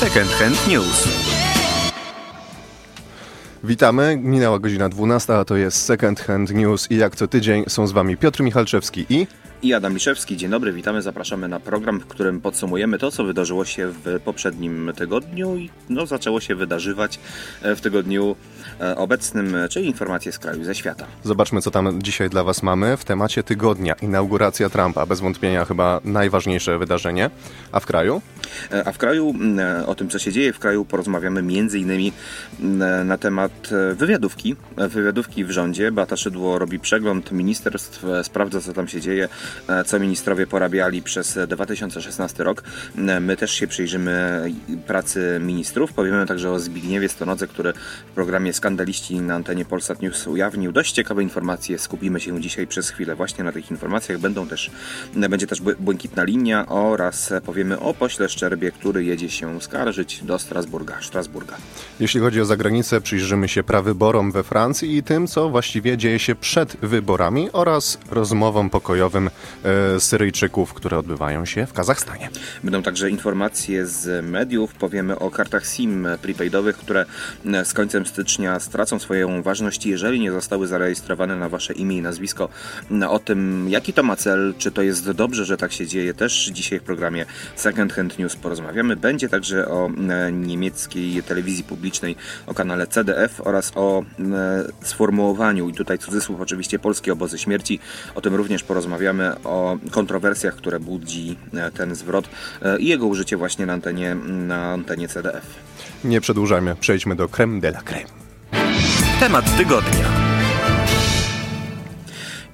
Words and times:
Second 0.00 0.30
Hand 0.30 0.68
News. 0.68 1.08
Witamy, 3.64 4.18
minęła 4.22 4.58
godzina 4.58 4.88
12, 4.88 5.36
a 5.36 5.44
to 5.44 5.56
jest 5.56 5.84
Second 5.84 6.20
Hand 6.20 6.54
News 6.54 6.90
i 6.90 6.96
jak 6.96 7.16
co 7.16 7.28
tydzień 7.28 7.64
są 7.68 7.86
z 7.86 7.92
Wami 7.92 8.16
Piotr 8.16 8.42
Michalczewski 8.42 9.06
i 9.08 9.26
i 9.62 9.74
Adam 9.74 9.94
Liszewski. 9.94 10.36
Dzień 10.36 10.50
dobry, 10.50 10.72
witamy, 10.72 11.02
zapraszamy 11.02 11.48
na 11.48 11.60
program, 11.60 12.00
w 12.00 12.06
którym 12.06 12.40
podsumujemy 12.40 12.98
to, 12.98 13.10
co 13.10 13.24
wydarzyło 13.24 13.64
się 13.64 13.92
w 14.04 14.20
poprzednim 14.24 14.92
tygodniu 14.96 15.56
i 15.56 15.70
no, 15.88 16.06
zaczęło 16.06 16.40
się 16.40 16.54
wydarzywać 16.54 17.18
e, 17.62 17.76
w 17.76 17.80
tygodniu 17.80 18.36
e, 18.80 18.96
obecnym, 18.96 19.56
czyli 19.70 19.86
informacje 19.86 20.32
z 20.32 20.38
kraju 20.38 20.60
i 20.60 20.64
ze 20.64 20.74
świata. 20.74 21.06
Zobaczmy, 21.24 21.60
co 21.60 21.70
tam 21.70 22.02
dzisiaj 22.02 22.30
dla 22.30 22.44
Was 22.44 22.62
mamy 22.62 22.96
w 22.96 23.04
temacie 23.04 23.42
tygodnia. 23.42 23.94
Inauguracja 23.94 24.68
Trumpa, 24.70 25.06
bez 25.06 25.20
wątpienia 25.20 25.64
chyba 25.64 26.00
najważniejsze 26.04 26.78
wydarzenie. 26.78 27.30
A 27.72 27.80
w 27.80 27.86
kraju? 27.86 28.22
E, 28.72 28.88
a 28.88 28.92
w 28.92 28.98
kraju, 28.98 29.34
o 29.86 29.94
tym, 29.94 30.08
co 30.08 30.18
się 30.18 30.32
dzieje 30.32 30.52
w 30.52 30.58
kraju, 30.58 30.84
porozmawiamy 30.84 31.40
innymi 31.74 32.12
na 33.04 33.18
temat 33.18 33.52
wywiadówki. 33.94 34.56
Wywiadówki 34.76 35.44
w 35.44 35.50
rządzie. 35.50 35.92
Beata 35.92 36.16
Szydło 36.16 36.58
robi 36.58 36.78
przegląd 36.78 37.32
ministerstw, 37.32 38.04
sprawdza, 38.22 38.60
co 38.60 38.72
tam 38.72 38.88
się 38.88 39.00
dzieje 39.00 39.28
co 39.86 39.98
ministrowie 39.98 40.46
porabiali 40.46 41.02
przez 41.02 41.38
2016 41.48 42.44
rok. 42.44 42.62
E, 42.96 43.20
my 43.20 43.36
też 43.36 43.50
się 43.50 43.66
przyjrzymy 43.66 44.44
pracy 44.86 45.40
ministrów. 45.42 45.92
Powiemy 45.92 46.26
także 46.26 46.50
o 46.50 46.58
Zbigniewie 46.58 47.08
Stonodze, 47.08 47.46
który 47.46 47.72
w 47.72 48.14
programie 48.14 48.52
Skandaliści 48.52 49.20
na 49.20 49.34
antenie 49.34 49.64
Polsat 49.64 50.02
News 50.02 50.26
ujawnił 50.26 50.72
dość 50.72 50.92
ciekawe 50.92 51.22
informacje. 51.22 51.78
Skupimy 51.78 52.20
się 52.20 52.40
dzisiaj 52.40 52.66
przez 52.66 52.90
chwilę 52.90 53.14
właśnie 53.14 53.44
na 53.44 53.52
tych 53.52 53.70
informacjach. 53.70 54.18
Będą 54.18 54.46
też, 54.46 54.70
będzie 55.14 55.46
też 55.46 55.60
błękitna 55.60 56.24
linia 56.24 56.66
oraz 56.66 57.32
powiemy 57.46 57.80
o 57.80 57.94
pośle 57.94 58.28
Szczerbie, 58.28 58.72
który 58.72 59.04
jedzie 59.04 59.30
się 59.30 59.60
skarżyć 59.60 60.24
do 60.24 60.38
Strasburga. 60.38 61.02
Strasburga. 61.02 61.56
Jeśli 62.00 62.20
chodzi 62.20 62.40
o 62.40 62.44
zagranicę, 62.44 63.00
przyjrzymy 63.00 63.48
się 63.48 63.62
prawyborom 63.62 64.32
we 64.32 64.42
Francji 64.42 64.96
i 64.96 65.02
tym, 65.02 65.26
co 65.26 65.48
właściwie 65.48 65.98
dzieje 65.98 66.18
się 66.18 66.34
przed 66.34 66.76
wyborami 66.76 67.48
oraz 67.52 67.98
rozmowom 68.10 68.70
pokojowym 68.70 69.20
E, 69.20 69.30
Syryjczyków, 69.98 70.74
które 70.74 70.98
odbywają 70.98 71.44
się 71.44 71.66
w 71.66 71.72
Kazachstanie. 71.72 72.28
Będą 72.64 72.82
także 72.82 73.10
informacje 73.10 73.86
z 73.86 74.24
mediów. 74.24 74.74
Powiemy 74.74 75.18
o 75.18 75.30
kartach 75.30 75.66
SIM 75.66 76.08
prepaidowych, 76.22 76.76
które 76.76 77.06
e, 77.46 77.64
z 77.64 77.72
końcem 77.72 78.06
stycznia 78.06 78.60
stracą 78.60 78.98
swoją 78.98 79.42
ważność, 79.42 79.86
jeżeli 79.86 80.20
nie 80.20 80.32
zostały 80.32 80.66
zarejestrowane 80.66 81.36
na 81.36 81.48
wasze 81.48 81.72
imię 81.72 81.96
i 81.96 82.02
nazwisko. 82.02 82.48
O 83.08 83.18
tym, 83.18 83.66
jaki 83.68 83.92
to 83.92 84.02
ma 84.02 84.16
cel, 84.16 84.54
czy 84.58 84.70
to 84.70 84.82
jest 84.82 85.10
dobrze, 85.10 85.44
że 85.44 85.56
tak 85.56 85.72
się 85.72 85.86
dzieje, 85.86 86.14
też 86.14 86.50
dzisiaj 86.52 86.80
w 86.80 86.82
programie 86.82 87.26
Second 87.56 87.92
Hand 87.92 88.18
News 88.18 88.36
porozmawiamy. 88.36 88.96
Będzie 88.96 89.28
także 89.28 89.68
o 89.68 89.90
e, 90.08 90.32
niemieckiej 90.32 91.22
telewizji 91.22 91.64
publicznej, 91.64 92.16
o 92.46 92.54
kanale 92.54 92.86
CDF 92.86 93.40
oraz 93.40 93.72
o 93.74 94.04
sformułowaniu, 94.82 95.68
i 95.68 95.74
tutaj 95.74 95.98
cudzysłów 95.98 96.40
oczywiście, 96.40 96.78
polskie 96.78 97.12
obozy 97.12 97.38
śmierci. 97.38 97.80
O 98.14 98.20
tym 98.20 98.34
również 98.34 98.62
porozmawiamy 98.62 99.29
o 99.44 99.78
kontrowersjach, 99.90 100.56
które 100.56 100.80
budzi 100.80 101.36
e, 101.54 101.70
ten 101.70 101.94
zwrot 101.94 102.28
e, 102.62 102.78
i 102.78 102.86
jego 102.86 103.06
użycie 103.06 103.36
właśnie 103.36 103.66
na 103.66 103.72
antenie, 103.72 104.14
na 104.24 104.72
antenie 104.72 105.08
CDF. 105.08 105.46
Nie 106.04 106.20
przedłużajmy, 106.20 106.76
przejdźmy 106.76 107.16
do 107.16 107.28
creme 107.28 107.60
de 107.60 107.68
la 107.68 107.82
creme. 107.82 108.10
Temat 109.20 109.56
tygodnia 109.56 110.29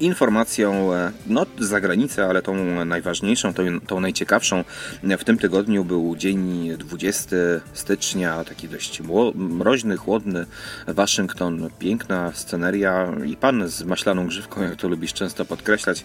informacją 0.01 0.95
e, 0.95 1.13
no, 1.27 1.47
z 1.59 1.65
zagranicy, 1.65 2.25
ale 2.25 2.43
tą 2.43 2.85
najważniejszą, 2.85 3.55
tą, 3.55 3.81
tą 3.81 4.01
najciekawszą 4.01 4.65
w 5.03 5.25
tym 5.25 5.39
tygodniu 5.39 5.85
był 5.85 6.17
dzień 6.17 6.71
20 6.79 7.37
stycznia, 7.73 8.45
taki 8.45 8.69
dość 8.69 9.03
mroźny, 9.35 9.97
chłodny 9.97 10.47
Waszyngton, 10.87 11.71
piękna 11.79 12.33
sceneria 12.35 13.13
i 13.27 13.37
pan 13.37 13.69
z 13.69 13.83
maślaną 13.83 14.27
grzywką, 14.27 14.63
jak 14.63 14.77
to 14.77 14.89
lubisz 14.89 15.13
często 15.13 15.45
podkreślać, 15.45 16.05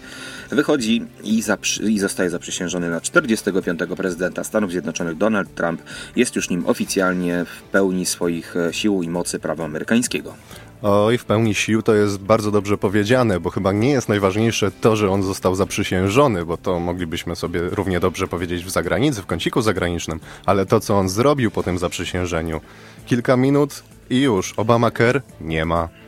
wychodzi 0.49 1.05
i, 1.23 1.43
i 1.83 1.99
zostaje 1.99 2.29
zaprzysiężony 2.29 2.89
na 2.89 3.01
45. 3.01 3.79
prezydenta 3.97 4.43
Stanów 4.43 4.71
Zjednoczonych 4.71 5.17
Donald 5.17 5.55
Trump. 5.55 5.81
Jest 6.15 6.35
już 6.35 6.49
nim 6.49 6.65
oficjalnie 6.65 7.45
w 7.45 7.61
pełni 7.61 8.05
swoich 8.05 8.55
e, 8.55 8.73
sił 8.73 9.03
i 9.03 9.09
mocy 9.09 9.39
prawa 9.39 9.65
amerykańskiego. 9.65 10.35
Oj, 10.83 11.17
w 11.17 11.25
pełni 11.25 11.55
sił 11.55 11.81
to 11.81 11.93
jest 11.93 12.19
bardzo 12.19 12.51
dobrze 12.51 12.77
powiedziane, 12.77 13.39
bo 13.39 13.49
chyba 13.49 13.71
nie 13.71 13.89
jest 13.89 14.09
najważniejsze 14.09 14.71
to, 14.71 14.95
że 14.95 15.11
on 15.11 15.23
został 15.23 15.55
zaprzysiężony, 15.55 16.45
bo 16.45 16.57
to 16.57 16.79
moglibyśmy 16.79 17.35
sobie 17.35 17.61
równie 17.61 17.99
dobrze 17.99 18.27
powiedzieć 18.27 18.65
w 18.65 18.69
zagranicy, 18.69 19.21
w 19.21 19.25
kąciku 19.25 19.61
zagranicznym, 19.61 20.19
ale 20.45 20.65
to, 20.65 20.79
co 20.79 20.97
on 20.97 21.09
zrobił 21.09 21.51
po 21.51 21.63
tym 21.63 21.77
zaprzysiężeniu. 21.77 22.61
Kilka 23.05 23.37
minut 23.37 23.83
i 24.09 24.21
już, 24.21 24.53
Obamacare 24.53 25.21
nie 25.41 25.65
ma. 25.65 26.00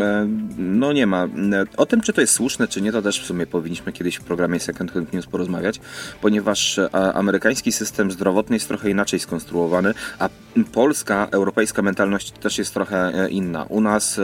E, 0.00 0.28
no 0.58 0.92
nie 0.92 1.06
ma. 1.06 1.24
E, 1.24 1.28
o 1.76 1.86
tym, 1.86 2.00
czy 2.00 2.12
to 2.12 2.20
jest 2.20 2.32
słuszne, 2.32 2.68
czy 2.68 2.80
nie, 2.80 2.92
to 2.92 3.02
też 3.02 3.22
w 3.22 3.26
sumie 3.26 3.46
powinniśmy 3.46 3.92
kiedyś 3.92 4.16
w 4.16 4.24
programie 4.24 4.60
Second 4.60 4.92
Hand 4.92 5.12
News 5.12 5.26
porozmawiać, 5.26 5.80
ponieważ 6.20 6.78
e, 6.78 7.12
amerykański 7.12 7.72
system 7.72 8.10
zdrowotny 8.10 8.56
jest 8.56 8.68
trochę 8.68 8.90
inaczej 8.90 9.20
skonstruowany, 9.20 9.94
a 10.18 10.28
polska, 10.72 11.28
europejska 11.30 11.82
mentalność 11.82 12.30
też 12.30 12.58
jest 12.58 12.74
trochę 12.74 13.28
inna. 13.30 13.62
U 13.62 13.80
nas 13.80 14.20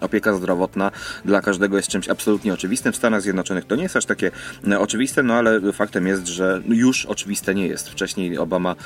opieka 0.00 0.34
zdrowotna 0.34 0.90
dla 1.24 1.40
każdego 1.40 1.76
jest 1.76 1.88
czymś 1.88 2.08
absolutnie 2.08 2.54
oczywistym. 2.54 2.92
W 2.92 2.96
Stanach 2.96 3.22
Zjednoczonych 3.22 3.64
to 3.64 3.76
nie 3.76 3.82
jest 3.82 3.96
aż 3.96 4.04
takie 4.06 4.30
oczywiste, 4.78 5.22
no 5.22 5.34
ale 5.34 5.72
faktem 5.72 6.06
jest, 6.06 6.26
że 6.26 6.62
już 6.68 7.06
oczywiste 7.06 7.54
nie 7.54 7.66
jest. 7.66 7.88
Wcześniej 7.88 8.38
Obama 8.38 8.76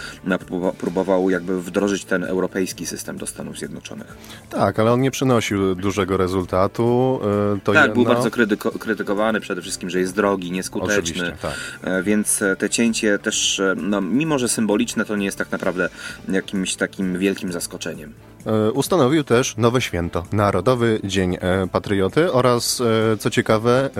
próbował 0.78 1.30
jakby 1.30 1.62
wdrożyć 1.62 2.04
ten 2.04 2.24
europejski 2.24 2.86
system 2.86 3.18
do 3.18 3.26
Stanów 3.26 3.58
Zjednoczonych. 3.58 4.16
Tak, 4.50 4.78
ale 4.78 4.92
on 4.92 5.00
nie 5.00 5.10
przynosił 5.10 5.74
dużego 5.74 6.13
rezultatu. 6.16 7.20
E, 7.56 7.60
to 7.60 7.72
tak, 7.72 7.92
był 7.92 8.04
bardzo 8.04 8.30
krytyko 8.30 8.70
krytykowany 8.70 9.40
przede 9.40 9.62
wszystkim, 9.62 9.90
że 9.90 10.00
jest 10.00 10.14
drogi, 10.14 10.50
nieskuteczny. 10.50 11.32
Tak. 11.42 11.54
E, 11.82 12.02
więc 12.02 12.42
e, 12.42 12.56
te 12.56 12.70
cięcie 12.70 13.18
też, 13.18 13.62
no, 13.76 14.00
mimo 14.00 14.38
że 14.38 14.48
symboliczne, 14.48 15.04
to 15.04 15.16
nie 15.16 15.24
jest 15.24 15.38
tak 15.38 15.50
naprawdę 15.50 15.88
jakimś 16.28 16.76
takim 16.76 17.18
wielkim 17.18 17.52
zaskoczeniem. 17.52 18.12
E, 18.46 18.72
ustanowił 18.72 19.24
też 19.24 19.56
nowe 19.56 19.80
święto, 19.80 20.24
Narodowy 20.32 21.00
Dzień 21.04 21.36
e, 21.40 21.66
Patrioty 21.72 22.32
oraz, 22.32 22.80
e, 22.80 23.16
co 23.16 23.30
ciekawe, 23.30 23.90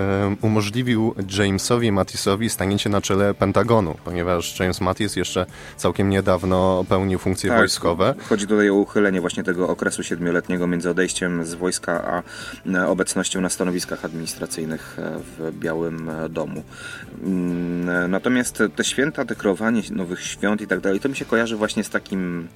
umożliwił 0.41 1.15
Jamesowi 1.37 1.91
Mattisowi 1.91 2.49
stanięcie 2.49 2.89
na 2.89 3.01
czele 3.01 3.33
Pentagonu, 3.33 3.95
ponieważ 4.05 4.59
James 4.59 4.81
Mattis 4.81 5.15
jeszcze 5.15 5.45
całkiem 5.77 6.09
niedawno 6.09 6.85
pełnił 6.89 7.19
funkcje 7.19 7.49
tak, 7.49 7.59
wojskowe. 7.59 8.15
Chodzi 8.29 8.47
tutaj 8.47 8.69
o 8.69 8.73
uchylenie 8.73 9.21
właśnie 9.21 9.43
tego 9.43 9.69
okresu 9.69 10.03
siedmioletniego 10.03 10.67
między 10.67 10.89
odejściem 10.89 11.45
z 11.45 11.53
wojska 11.53 12.23
a 12.65 12.87
obecnością 12.87 13.41
na 13.41 13.49
stanowiskach 13.49 14.05
administracyjnych 14.05 14.97
w 14.97 15.51
Białym 15.59 16.11
Domu. 16.29 16.63
Mm, 17.23 18.11
natomiast 18.11 18.63
te 18.75 18.83
święta, 18.83 19.25
dekorowanie 19.25 19.81
nowych 19.91 20.21
świąt 20.21 20.61
i 20.61 20.67
tak 20.67 20.79
dalej, 20.79 20.99
to 20.99 21.09
mi 21.09 21.15
się 21.15 21.25
kojarzy 21.25 21.55
właśnie 21.55 21.83
z 21.83 21.89
takim 21.89 22.47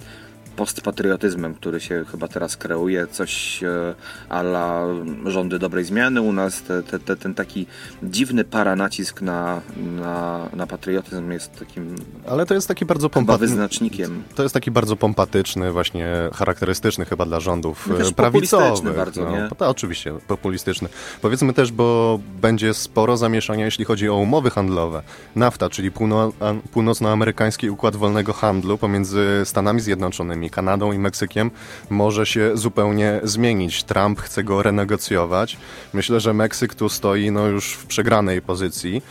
postpatriotyzmem, 0.59 1.53
który 1.53 1.79
się 1.79 2.05
chyba 2.11 2.27
teraz 2.27 2.57
kreuje, 2.57 3.07
coś 3.07 3.63
e, 3.63 3.95
ala 4.29 4.85
rządy 5.25 5.59
dobrej 5.59 5.85
zmiany 5.85 6.21
u 6.21 6.33
nas, 6.33 6.61
te, 6.61 6.83
te, 6.83 6.99
te, 6.99 7.15
ten 7.15 7.33
taki 7.33 7.65
dziwny 8.03 8.43
paranacisk 8.43 9.21
na, 9.21 9.61
na, 9.77 10.49
na 10.53 10.67
patriotyzm 10.67 11.31
jest 11.31 11.59
takim 11.59 11.95
Ale 12.29 12.45
to 12.45 12.53
jest 12.53 12.67
taki 12.67 12.85
bardzo 12.85 13.09
pompatyczny 13.09 13.47
wyznacznikiem. 13.47 14.23
To 14.35 14.43
jest 14.43 14.53
taki 14.53 14.71
bardzo 14.71 14.95
pompatyczny, 14.95 15.71
właśnie 15.71 16.07
charakterystyczny 16.33 17.05
chyba 17.05 17.25
dla 17.25 17.39
rządów 17.39 17.87
no 17.87 18.07
e, 18.07 18.11
prawicowych. 18.11 18.95
bardzo, 18.95 19.23
no, 19.23 19.31
nie? 19.31 19.49
To, 19.57 19.69
oczywiście, 19.69 20.13
populistyczny. 20.27 20.89
Powiedzmy 21.21 21.53
też, 21.53 21.71
bo 21.71 22.19
będzie 22.41 22.73
sporo 22.73 23.17
zamieszania, 23.17 23.65
jeśli 23.65 23.85
chodzi 23.85 24.09
o 24.09 24.15
umowy 24.15 24.49
handlowe. 24.49 25.01
NAFTA, 25.35 25.69
czyli 25.69 25.91
półno, 25.91 26.33
północnoamerykański 26.71 27.69
układ 27.69 27.95
wolnego 27.95 28.33
handlu 28.33 28.77
pomiędzy 28.77 29.41
Stanami 29.45 29.81
Zjednoczonymi, 29.81 30.48
Kanadą 30.49 30.91
i 30.91 30.99
Meksykiem 30.99 31.51
może 31.89 32.25
się 32.25 32.57
zupełnie 32.57 33.19
zmienić. 33.23 33.83
Trump 33.83 34.21
chce 34.21 34.43
go 34.43 34.63
renegocjować. 34.63 35.57
Myślę, 35.93 36.19
że 36.19 36.33
Meksyk 36.33 36.75
tu 36.75 36.89
stoi 36.89 37.31
no, 37.31 37.47
już 37.47 37.73
w 37.73 37.85
przegranej 37.85 38.41
pozycji. 38.41 39.01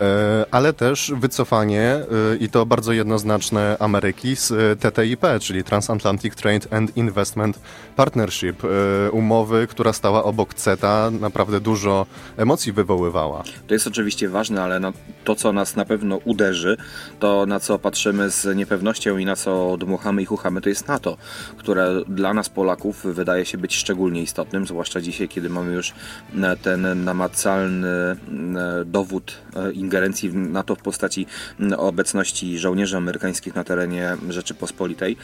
E, 0.00 0.46
ale 0.50 0.72
też 0.72 1.12
wycofanie 1.16 1.82
e, 1.82 2.04
i 2.40 2.48
to 2.48 2.66
bardzo 2.66 2.92
jednoznaczne 2.92 3.76
Ameryki 3.80 4.36
z 4.36 4.52
e, 4.52 4.76
TTIP, 4.76 5.20
czyli 5.40 5.64
Transatlantic 5.64 6.34
Trade 6.34 6.76
and 6.76 6.96
Investment 6.96 7.60
Partnership, 7.96 8.62
umowy, 9.12 9.66
która 9.66 9.92
stała 9.92 10.24
obok 10.24 10.54
CETA, 10.54 11.10
naprawdę 11.20 11.60
dużo 11.60 12.06
emocji 12.36 12.72
wywoływała. 12.72 13.42
To 13.66 13.74
jest 13.74 13.86
oczywiście 13.86 14.28
ważne, 14.28 14.62
ale 14.62 14.80
no, 14.80 14.92
to, 15.24 15.34
co 15.34 15.52
nas 15.52 15.76
na 15.76 15.84
pewno 15.84 16.16
uderzy, 16.24 16.76
to 17.18 17.46
na 17.46 17.60
co 17.60 17.78
patrzymy 17.78 18.30
z 18.30 18.56
niepewnością 18.56 19.18
i 19.18 19.24
na 19.24 19.36
co 19.36 19.76
dmuchamy 19.76 20.22
i 20.22 20.24
chuchamy, 20.24 20.60
to 20.60 20.68
jest 20.68 20.87
NATO, 20.88 21.16
które 21.56 22.04
dla 22.08 22.34
nas 22.34 22.48
Polaków 22.48 23.04
wydaje 23.04 23.44
się 23.44 23.58
być 23.58 23.76
szczególnie 23.76 24.22
istotnym, 24.22 24.66
zwłaszcza 24.66 25.00
dzisiaj, 25.00 25.28
kiedy 25.28 25.50
mamy 25.50 25.72
już 25.72 25.92
ten 26.62 27.04
namacalny 27.04 28.16
dowód 28.86 29.38
ingerencji 29.74 30.34
NATO 30.34 30.74
w 30.74 30.82
postaci 30.82 31.26
obecności 31.76 32.58
żołnierzy 32.58 32.96
amerykańskich 32.96 33.54
na 33.54 33.64
terenie 33.64 34.16
Rzeczypospolitej. 34.28 35.16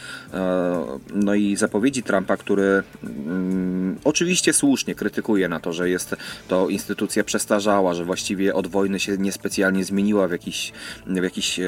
No 1.14 1.34
i 1.34 1.56
zapowiedzi 1.56 2.02
Trumpa, 2.02 2.36
który 2.36 2.82
mm, 3.02 3.98
oczywiście 4.04 4.52
słusznie 4.52 4.94
krytykuje 4.94 5.48
na 5.48 5.60
to, 5.60 5.72
że 5.72 5.90
jest 5.90 6.16
to 6.48 6.68
instytucja 6.68 7.24
przestarzała, 7.24 7.94
że 7.94 8.04
właściwie 8.04 8.54
od 8.54 8.66
wojny 8.66 9.00
się 9.00 9.18
niespecjalnie 9.18 9.84
zmieniła 9.84 10.28
w 10.28 10.30
jakiś, 10.30 10.72
w 11.06 11.22
jakiś, 11.22 11.58
e, 11.58 11.62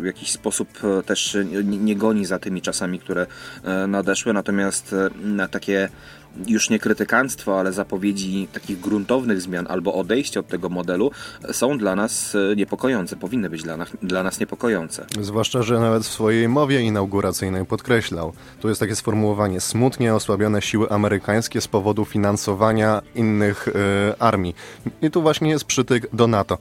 w 0.00 0.04
jakiś 0.04 0.30
sposób 0.30 0.68
też 1.06 1.36
nie 1.64 1.96
goni 1.96 2.24
za 2.24 2.38
tymi 2.38 2.62
czasami, 2.62 2.98
które 3.04 3.26
e, 3.64 3.86
nadeszły, 3.86 4.32
natomiast 4.32 4.92
e, 4.92 5.48
takie 5.48 5.88
już 6.46 6.70
nie 6.70 6.78
krytykanstwo, 6.78 7.60
ale 7.60 7.72
zapowiedzi 7.72 8.48
takich 8.52 8.80
gruntownych 8.80 9.40
zmian 9.40 9.66
albo 9.68 9.94
odejście 9.94 10.40
od 10.40 10.48
tego 10.48 10.68
modelu 10.68 11.10
są 11.52 11.78
dla 11.78 11.96
nas 11.96 12.34
e, 12.34 12.56
niepokojące, 12.56 13.16
powinny 13.16 13.50
być 13.50 13.62
dla 13.62 13.76
nas, 13.76 13.88
dla 14.02 14.22
nas 14.22 14.40
niepokojące. 14.40 15.06
Zwłaszcza, 15.20 15.62
że 15.62 15.80
nawet 15.80 16.02
w 16.02 16.06
swojej 16.06 16.48
mowie 16.48 16.80
inauguracyjnej 16.80 17.66
podkreślał, 17.66 18.32
tu 18.60 18.68
jest 18.68 18.80
takie 18.80 18.96
sformułowanie, 18.96 19.60
smutnie 19.60 20.14
osłabione 20.14 20.62
siły 20.62 20.90
amerykańskie 20.90 21.60
z 21.60 21.68
powodu 21.68 22.04
finansowania 22.04 23.02
innych 23.14 23.68
y, 23.68 23.72
armii. 24.18 24.54
I 25.02 25.10
tu 25.10 25.22
właśnie 25.22 25.50
jest 25.50 25.64
przytyk 25.64 26.06
do 26.12 26.26
NATO. 26.26 26.58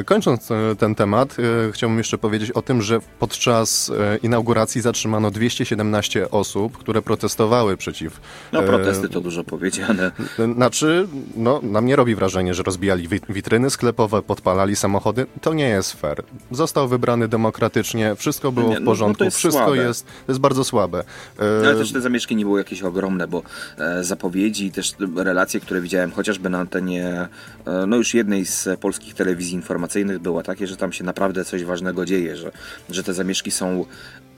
Y, 0.00 0.04
kończąc 0.04 0.50
y, 0.50 0.54
ten 0.78 0.94
temat, 0.94 1.36
chciałbym 1.72 1.98
jeszcze 1.98 2.18
powiedzieć 2.18 2.50
o 2.50 2.62
tym, 2.62 2.82
że 2.82 3.00
podczas 3.18 3.92
inauguracji 4.22 4.80
zatrzymano 4.80 5.30
217 5.30 6.30
osób, 6.30 6.78
które 6.78 7.02
protestowały 7.02 7.76
przeciw 7.76 8.20
no, 8.52 8.62
protesty 8.92 9.14
to 9.14 9.20
dużo 9.20 9.44
powiedziane. 9.44 10.10
Znaczy, 10.54 11.08
no, 11.36 11.60
na 11.62 11.80
mnie 11.80 11.96
robi 11.96 12.14
wrażenie, 12.14 12.54
że 12.54 12.62
rozbijali 12.62 13.08
witryny 13.28 13.70
sklepowe, 13.70 14.22
podpalali 14.22 14.76
samochody. 14.76 15.26
To 15.40 15.54
nie 15.54 15.68
jest 15.68 15.92
fair. 15.92 16.22
Został 16.50 16.88
wybrany 16.88 17.28
demokratycznie, 17.28 18.16
wszystko 18.16 18.52
było 18.52 18.70
nie, 18.70 18.80
w 18.80 18.84
porządku, 18.84 19.24
no, 19.24 19.30
no 19.30 19.30
wszystko 19.30 19.74
jest, 19.74 20.06
to 20.26 20.32
jest 20.32 20.40
bardzo 20.40 20.64
słabe. 20.64 21.04
No, 21.38 21.44
ale 21.68 21.74
też 21.74 21.92
te 21.92 22.00
zamieszki 22.00 22.36
nie 22.36 22.44
były 22.44 22.60
jakieś 22.60 22.82
ogromne, 22.82 23.28
bo 23.28 23.42
e, 23.78 24.04
zapowiedzi 24.04 24.66
i 24.66 24.70
też 24.70 24.94
relacje, 25.16 25.60
które 25.60 25.80
widziałem 25.80 26.12
chociażby 26.12 26.50
na 26.50 26.58
antenie 26.58 27.28
e, 27.66 27.86
no 27.86 27.96
już 27.96 28.14
jednej 28.14 28.46
z 28.46 28.68
polskich 28.80 29.14
telewizji 29.14 29.54
informacyjnych 29.54 30.18
była 30.18 30.42
takie, 30.42 30.66
że 30.66 30.76
tam 30.76 30.92
się 30.92 31.04
naprawdę 31.04 31.44
coś 31.44 31.64
ważnego 31.64 32.04
dzieje, 32.04 32.36
że, 32.36 32.52
że 32.90 33.02
te 33.02 33.14
zamieszki 33.14 33.50
są 33.50 33.84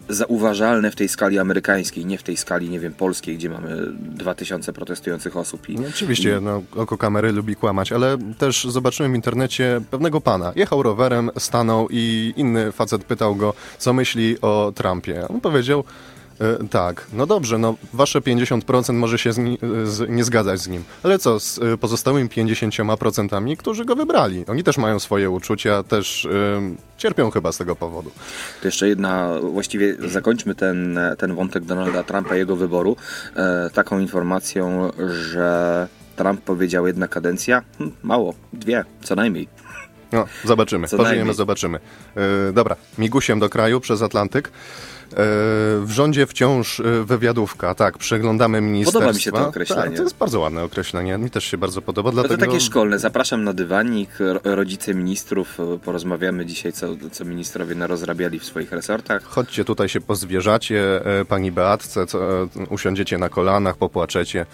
zauważalne 0.09 0.91
w 0.91 0.97
tej 0.97 1.09
skali 1.09 1.39
amerykańskiej, 1.39 2.07
nie 2.07 2.19
w 2.19 2.23
tej 2.23 2.37
skali, 2.37 2.71
nie 2.71 2.81
wiem, 2.81 2.93
polskiej, 2.93 3.37
gdzie 3.37 3.51
mamy 3.51 3.77
2000 3.99 4.73
protestujących 4.73 5.37
osób. 5.37 5.69
I, 5.69 5.77
no, 5.77 5.89
oczywiście, 5.89 6.41
no, 6.43 6.63
oko 6.77 6.99
kamery 6.99 7.33
lubi 7.33 7.57
kłamać, 7.57 7.93
ale 7.93 8.19
też 8.39 8.65
zobaczyłem 8.65 9.13
w 9.13 9.15
internecie 9.15 9.81
pewnego 9.91 10.21
pana. 10.21 10.53
Jechał 10.57 10.83
rowerem, 10.83 11.31
stanął 11.39 11.89
i 11.91 12.33
inny 12.37 12.73
facet 12.73 13.05
pytał 13.05 13.37
go, 13.37 13.55
co 13.79 13.93
myśli 13.93 14.41
o 14.41 14.73
Trumpie. 14.75 15.29
On 15.29 15.41
powiedział, 15.41 15.85
E, 16.41 16.69
tak, 16.69 17.07
no 17.13 17.27
dobrze, 17.27 17.59
no 17.59 17.75
wasze 17.93 18.21
50% 18.21 18.93
może 18.93 19.19
się 19.19 19.33
z, 19.33 19.61
z, 19.85 20.09
nie 20.09 20.25
zgadzać 20.25 20.61
z 20.61 20.69
nim, 20.69 20.85
ale 21.03 21.19
co 21.19 21.41
z 21.41 21.59
e, 21.59 21.79
pozostałymi 21.79 22.29
50%, 22.29 23.57
którzy 23.57 23.85
go 23.85 23.97
wybrali? 23.97 24.45
Oni 24.47 24.65
też 24.65 24.79
mają 24.79 24.99
swoje 24.99 25.31
uczucia, 25.31 25.83
też 25.83 26.29
cierpią 26.99 27.31
chyba 27.31 27.53
z 27.53 27.59
tego 27.59 27.77
powodu. 27.77 28.11
To 28.61 28.69
jeszcze 28.69 28.89
jedna, 28.89 29.41
właściwie 29.41 29.97
zakończmy 30.09 30.55
ten, 30.55 31.01
ten 31.19 31.35
wątek 31.35 31.65
Donalda 31.65 32.03
Trumpa, 32.03 32.37
jego 32.37 32.57
wyboru, 32.57 32.97
e, 33.37 33.71
taką 33.75 33.99
informacją, 33.99 34.93
że 35.31 35.89
Trump 36.17 36.41
powiedział 36.41 36.87
jedna 36.87 37.09
kadencja, 37.09 37.63
hm, 37.79 37.93
mało, 38.03 38.35
dwie, 38.53 38.85
co 39.03 39.15
najmniej. 39.15 39.49
No, 40.13 40.27
zobaczymy, 40.45 40.89
co 40.89 40.97
pożyjemy, 40.97 41.17
najmniej. 41.17 41.37
zobaczymy. 41.37 41.79
E, 42.17 42.53
dobra, 42.53 42.77
migusiem 42.99 43.39
do 43.39 43.49
kraju 43.49 43.81
przez 43.81 44.03
Atlantyk. 44.03 44.51
E, 45.13 45.17
w 45.81 45.91
rządzie 45.91 46.27
wciąż 46.27 46.81
e, 46.81 47.05
wywiadówka, 47.05 47.75
tak, 47.75 47.99
przeglądamy 47.99 48.61
ministerstwa. 48.61 49.01
Podoba 49.01 49.15
mi 49.15 49.21
się 49.21 49.33
to 49.33 49.49
określenie. 49.49 49.83
Tak, 49.83 49.97
to 49.97 50.03
jest 50.03 50.17
bardzo 50.17 50.41
ładne 50.41 50.63
określenie, 50.63 51.19
mi 51.19 51.31
też 51.31 51.45
się 51.45 51.59
bardzo 51.59 51.83
podoba. 51.83 52.13
Dlatego... 52.13 52.37
To 52.37 52.47
takie 52.47 52.61
szkolne, 52.61 52.99
zapraszam 52.99 53.45
na 53.45 53.53
dywanik, 53.53 54.11
rodzice 54.45 54.95
ministrów, 54.95 55.61
e, 55.61 55.79
porozmawiamy 55.79 56.47
dzisiaj, 56.47 56.73
co, 56.73 56.87
co 57.13 57.25
ministrowie 57.25 57.75
narozrabiali 57.75 58.39
w 58.39 58.45
swoich 58.45 58.73
resortach. 58.73 59.23
Chodźcie 59.23 59.65
tutaj 59.65 59.89
się 59.89 60.01
pozwierzacie, 60.01 61.01
pani 61.29 61.53
Beatce, 61.53 62.07
co, 62.07 62.49
usiądziecie 62.71 63.19
na 63.19 63.29
kolanach, 63.29 63.77
popłaczecie. 63.77 64.47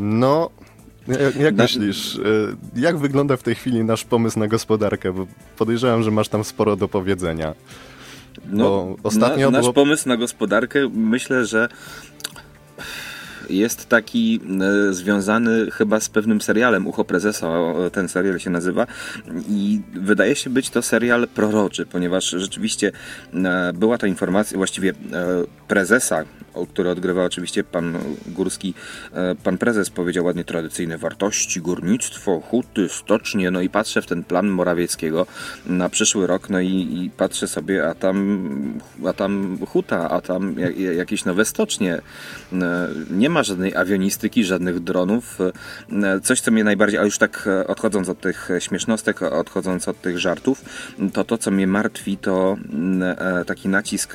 No, 0.00 0.50
jak 1.38 1.54
myślisz, 1.54 2.20
jak 2.76 2.98
wygląda 2.98 3.36
w 3.36 3.42
tej 3.42 3.54
chwili 3.54 3.84
nasz 3.84 4.04
pomysł 4.04 4.38
na 4.38 4.48
gospodarkę? 4.48 5.12
Bo 5.12 5.26
podejrzewam, 5.56 6.02
że 6.02 6.10
masz 6.10 6.28
tam 6.28 6.44
sporo 6.44 6.76
do 6.76 6.88
powiedzenia. 6.88 7.54
No, 8.46 8.96
ostatnio 9.02 9.50
na, 9.50 9.58
nasz 9.58 9.62
było... 9.62 9.72
pomysł 9.72 10.08
na 10.08 10.16
gospodarkę 10.16 10.88
myślę, 10.92 11.46
że 11.46 11.68
jest 13.50 13.88
taki 13.88 14.40
e, 14.90 14.92
związany 14.92 15.70
chyba 15.70 16.00
z 16.00 16.08
pewnym 16.08 16.40
serialem 16.40 16.86
Ucho 16.86 17.04
Prezesa, 17.04 17.48
ten 17.92 18.08
serial 18.08 18.38
się 18.38 18.50
nazywa 18.50 18.86
i 19.48 19.80
wydaje 19.94 20.36
się 20.36 20.50
być 20.50 20.70
to 20.70 20.82
serial 20.82 21.28
proroczy, 21.28 21.86
ponieważ 21.86 22.30
rzeczywiście 22.30 22.92
e, 23.34 23.72
była 23.72 23.98
ta 23.98 24.06
informacja, 24.06 24.56
właściwie 24.56 24.90
e, 24.90 24.94
prezesa 25.68 26.24
który 26.72 26.90
odgrywa 26.90 27.24
oczywiście 27.24 27.64
pan 27.64 27.98
Górski. 28.26 28.74
Pan 29.44 29.58
prezes 29.58 29.90
powiedział 29.90 30.24
ładnie 30.24 30.44
tradycyjne 30.44 30.98
wartości, 30.98 31.60
górnictwo, 31.60 32.40
huty, 32.40 32.88
stocznie, 32.88 33.50
no 33.50 33.60
i 33.60 33.68
patrzę 33.68 34.02
w 34.02 34.06
ten 34.06 34.24
plan 34.24 34.48
Morawieckiego 34.48 35.26
na 35.66 35.88
przyszły 35.88 36.26
rok, 36.26 36.50
no 36.50 36.60
i, 36.60 36.68
i 36.70 37.10
patrzę 37.16 37.48
sobie, 37.48 37.88
a 37.88 37.94
tam, 37.94 38.78
a 39.06 39.12
tam 39.12 39.58
huta, 39.66 40.10
a 40.10 40.20
tam 40.20 40.56
jakieś 40.96 41.24
nowe 41.24 41.44
stocznie. 41.44 42.00
Nie 43.10 43.30
ma 43.30 43.33
żadnej 43.42 43.76
awionistyki, 43.76 44.44
żadnych 44.44 44.80
dronów. 44.80 45.38
E, 46.02 46.20
coś, 46.20 46.40
co 46.40 46.50
mnie 46.50 46.64
najbardziej, 46.64 47.00
a 47.00 47.04
już 47.04 47.18
tak 47.18 47.48
odchodząc 47.66 48.08
od 48.08 48.20
tych 48.20 48.48
śmiesznostek, 48.58 49.22
odchodząc 49.22 49.88
od 49.88 50.00
tych 50.00 50.18
żartów, 50.18 50.64
to 51.12 51.24
to, 51.24 51.38
co 51.38 51.50
mnie 51.50 51.66
martwi, 51.66 52.16
to 52.16 52.56
taki 53.46 53.68
nacisk, 53.68 54.14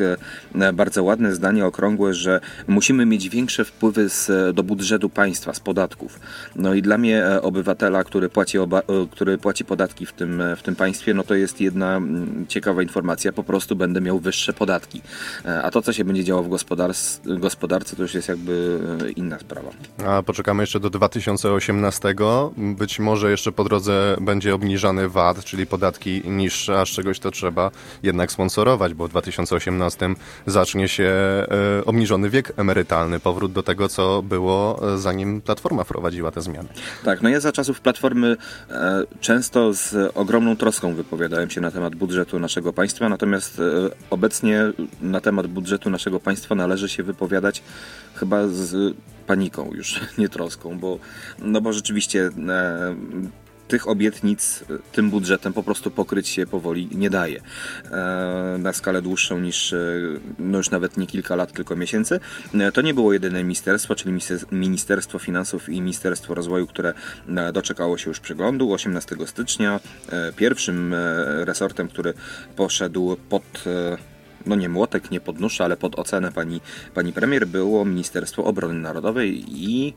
bardzo 0.73 1.03
ładne 1.03 1.35
zdanie 1.35 1.65
okrągłe, 1.65 2.13
że 2.13 2.41
musimy 2.67 3.05
mieć 3.05 3.29
większe 3.29 3.65
wpływy 3.65 4.09
z, 4.09 4.55
do 4.55 4.63
budżetu 4.63 5.09
państwa, 5.09 5.53
z 5.53 5.59
podatków. 5.59 6.19
No 6.55 6.73
i 6.73 6.81
dla 6.81 6.97
mnie 6.97 7.25
e, 7.25 7.41
obywatela, 7.41 8.03
który 8.03 8.29
płaci, 8.29 8.57
oba, 8.57 8.79
e, 8.79 8.83
który 9.11 9.37
płaci 9.37 9.65
podatki 9.65 10.05
w 10.05 10.13
tym, 10.13 10.41
e, 10.41 10.55
w 10.55 10.63
tym 10.63 10.75
państwie, 10.75 11.13
no 11.13 11.23
to 11.23 11.35
jest 11.35 11.61
jedna 11.61 11.97
mm, 11.97 12.45
ciekawa 12.47 12.81
informacja, 12.81 13.31
po 13.31 13.43
prostu 13.43 13.75
będę 13.75 14.01
miał 14.01 14.19
wyższe 14.19 14.53
podatki. 14.53 15.01
A 15.63 15.71
to, 15.71 15.81
co 15.81 15.93
się 15.93 16.05
będzie 16.05 16.23
działo 16.23 16.43
w 16.43 16.49
gospodarce, 17.39 17.95
to 17.95 18.01
już 18.01 18.13
jest 18.13 18.27
jakby 18.27 18.79
inna 19.11 19.39
sprawa. 19.39 19.69
A 20.07 20.23
poczekamy 20.23 20.63
jeszcze 20.63 20.79
do 20.79 20.89
2018. 20.89 22.15
Być 22.57 22.99
może 22.99 23.31
jeszcze 23.31 23.51
po 23.51 23.63
drodze 23.63 24.17
będzie 24.21 24.55
obniżany 24.55 25.09
VAT, 25.09 25.43
czyli 25.43 25.67
podatki 25.67 26.21
niższe, 26.25 26.79
a 26.79 26.85
z 26.85 26.89
czegoś 26.89 27.19
to 27.19 27.31
trzeba 27.31 27.71
jednak 28.03 28.31
sponsorować, 28.31 28.93
bo 28.93 29.07
w 29.07 29.09
2018 29.09 30.09
zacznie 30.45 30.87
się 30.87 31.13
obniżony 31.85 32.09
obniżony 32.09 32.29
wiek 32.29 32.53
emerytalny, 32.57 33.19
powrót 33.19 33.51
do 33.51 33.63
tego, 33.63 33.89
co 33.89 34.21
było 34.21 34.79
e, 34.93 34.97
zanim 34.97 35.41
Platforma 35.41 35.83
wprowadziła 35.83 36.31
te 36.31 36.41
zmiany. 36.41 36.69
Tak, 37.03 37.21
no 37.21 37.29
ja 37.29 37.39
za 37.39 37.51
czasów 37.51 37.81
Platformy 37.81 38.37
e, 38.69 39.03
często 39.19 39.73
z 39.73 40.11
ogromną 40.15 40.55
troską 40.55 40.93
wypowiadałem 40.93 41.49
się 41.49 41.61
na 41.61 41.71
temat 41.71 41.95
budżetu 41.95 42.39
naszego 42.39 42.73
państwa, 42.73 43.09
natomiast 43.09 43.59
e, 43.59 43.63
obecnie 44.09 44.61
na 45.01 45.21
temat 45.21 45.47
budżetu 45.47 45.89
naszego 45.89 46.19
państwa 46.19 46.55
należy 46.55 46.89
się 46.89 47.03
wypowiadać 47.03 47.63
chyba 48.15 48.47
z 48.47 48.95
paniką 49.27 49.71
już, 49.73 49.99
nie 50.17 50.29
troską, 50.29 50.79
bo, 50.79 50.99
no 51.39 51.61
bo 51.61 51.73
rzeczywiście 51.73 52.31
tych 53.69 53.87
obietnic 53.87 54.61
e, 54.61 54.65
tym 54.91 55.09
budżetem 55.09 55.53
po 55.53 55.63
prostu 55.63 55.91
pokryć 55.91 56.27
się 56.27 56.47
powoli 56.47 56.89
nie 56.91 57.09
daje. 57.09 57.41
E, 57.91 58.55
na 58.59 58.73
skalę 58.73 59.01
dłuższą 59.01 59.39
niż, 59.39 59.73
e, 59.73 59.77
no 60.39 60.57
już 60.57 60.71
nawet 60.71 60.97
nie 60.97 61.07
kilka 61.07 61.35
lat, 61.35 61.53
tylko 61.53 61.75
miesięcy. 61.75 62.19
To 62.73 62.81
nie 62.81 62.93
było 62.93 63.13
jedyne 63.13 63.43
ministerstwo, 63.43 63.95
czyli 63.95 64.19
Ministerstwo 64.51 65.19
Finansów 65.19 65.69
i 65.69 65.81
Ministerstwo 65.81 66.33
Rozwoju, 66.33 66.67
które 66.67 66.93
doczekało 67.53 67.97
się 67.97 68.09
już 68.09 68.19
przeglądu 68.19 68.73
18 68.73 69.15
stycznia. 69.25 69.79
Pierwszym 70.35 70.95
resortem, 71.43 71.87
który 71.87 72.13
poszedł 72.55 73.17
pod 73.29 73.63
no 74.45 74.55
nie 74.55 74.69
młotek, 74.69 75.11
nie 75.11 75.21
podnóż, 75.21 75.61
ale 75.61 75.77
pod 75.77 75.99
ocenę 75.99 76.31
pani, 76.31 76.61
pani 76.93 77.13
premier 77.13 77.47
było 77.47 77.85
Ministerstwo 77.85 78.43
Obrony 78.43 78.73
Narodowej 78.73 79.43
i 79.47 79.93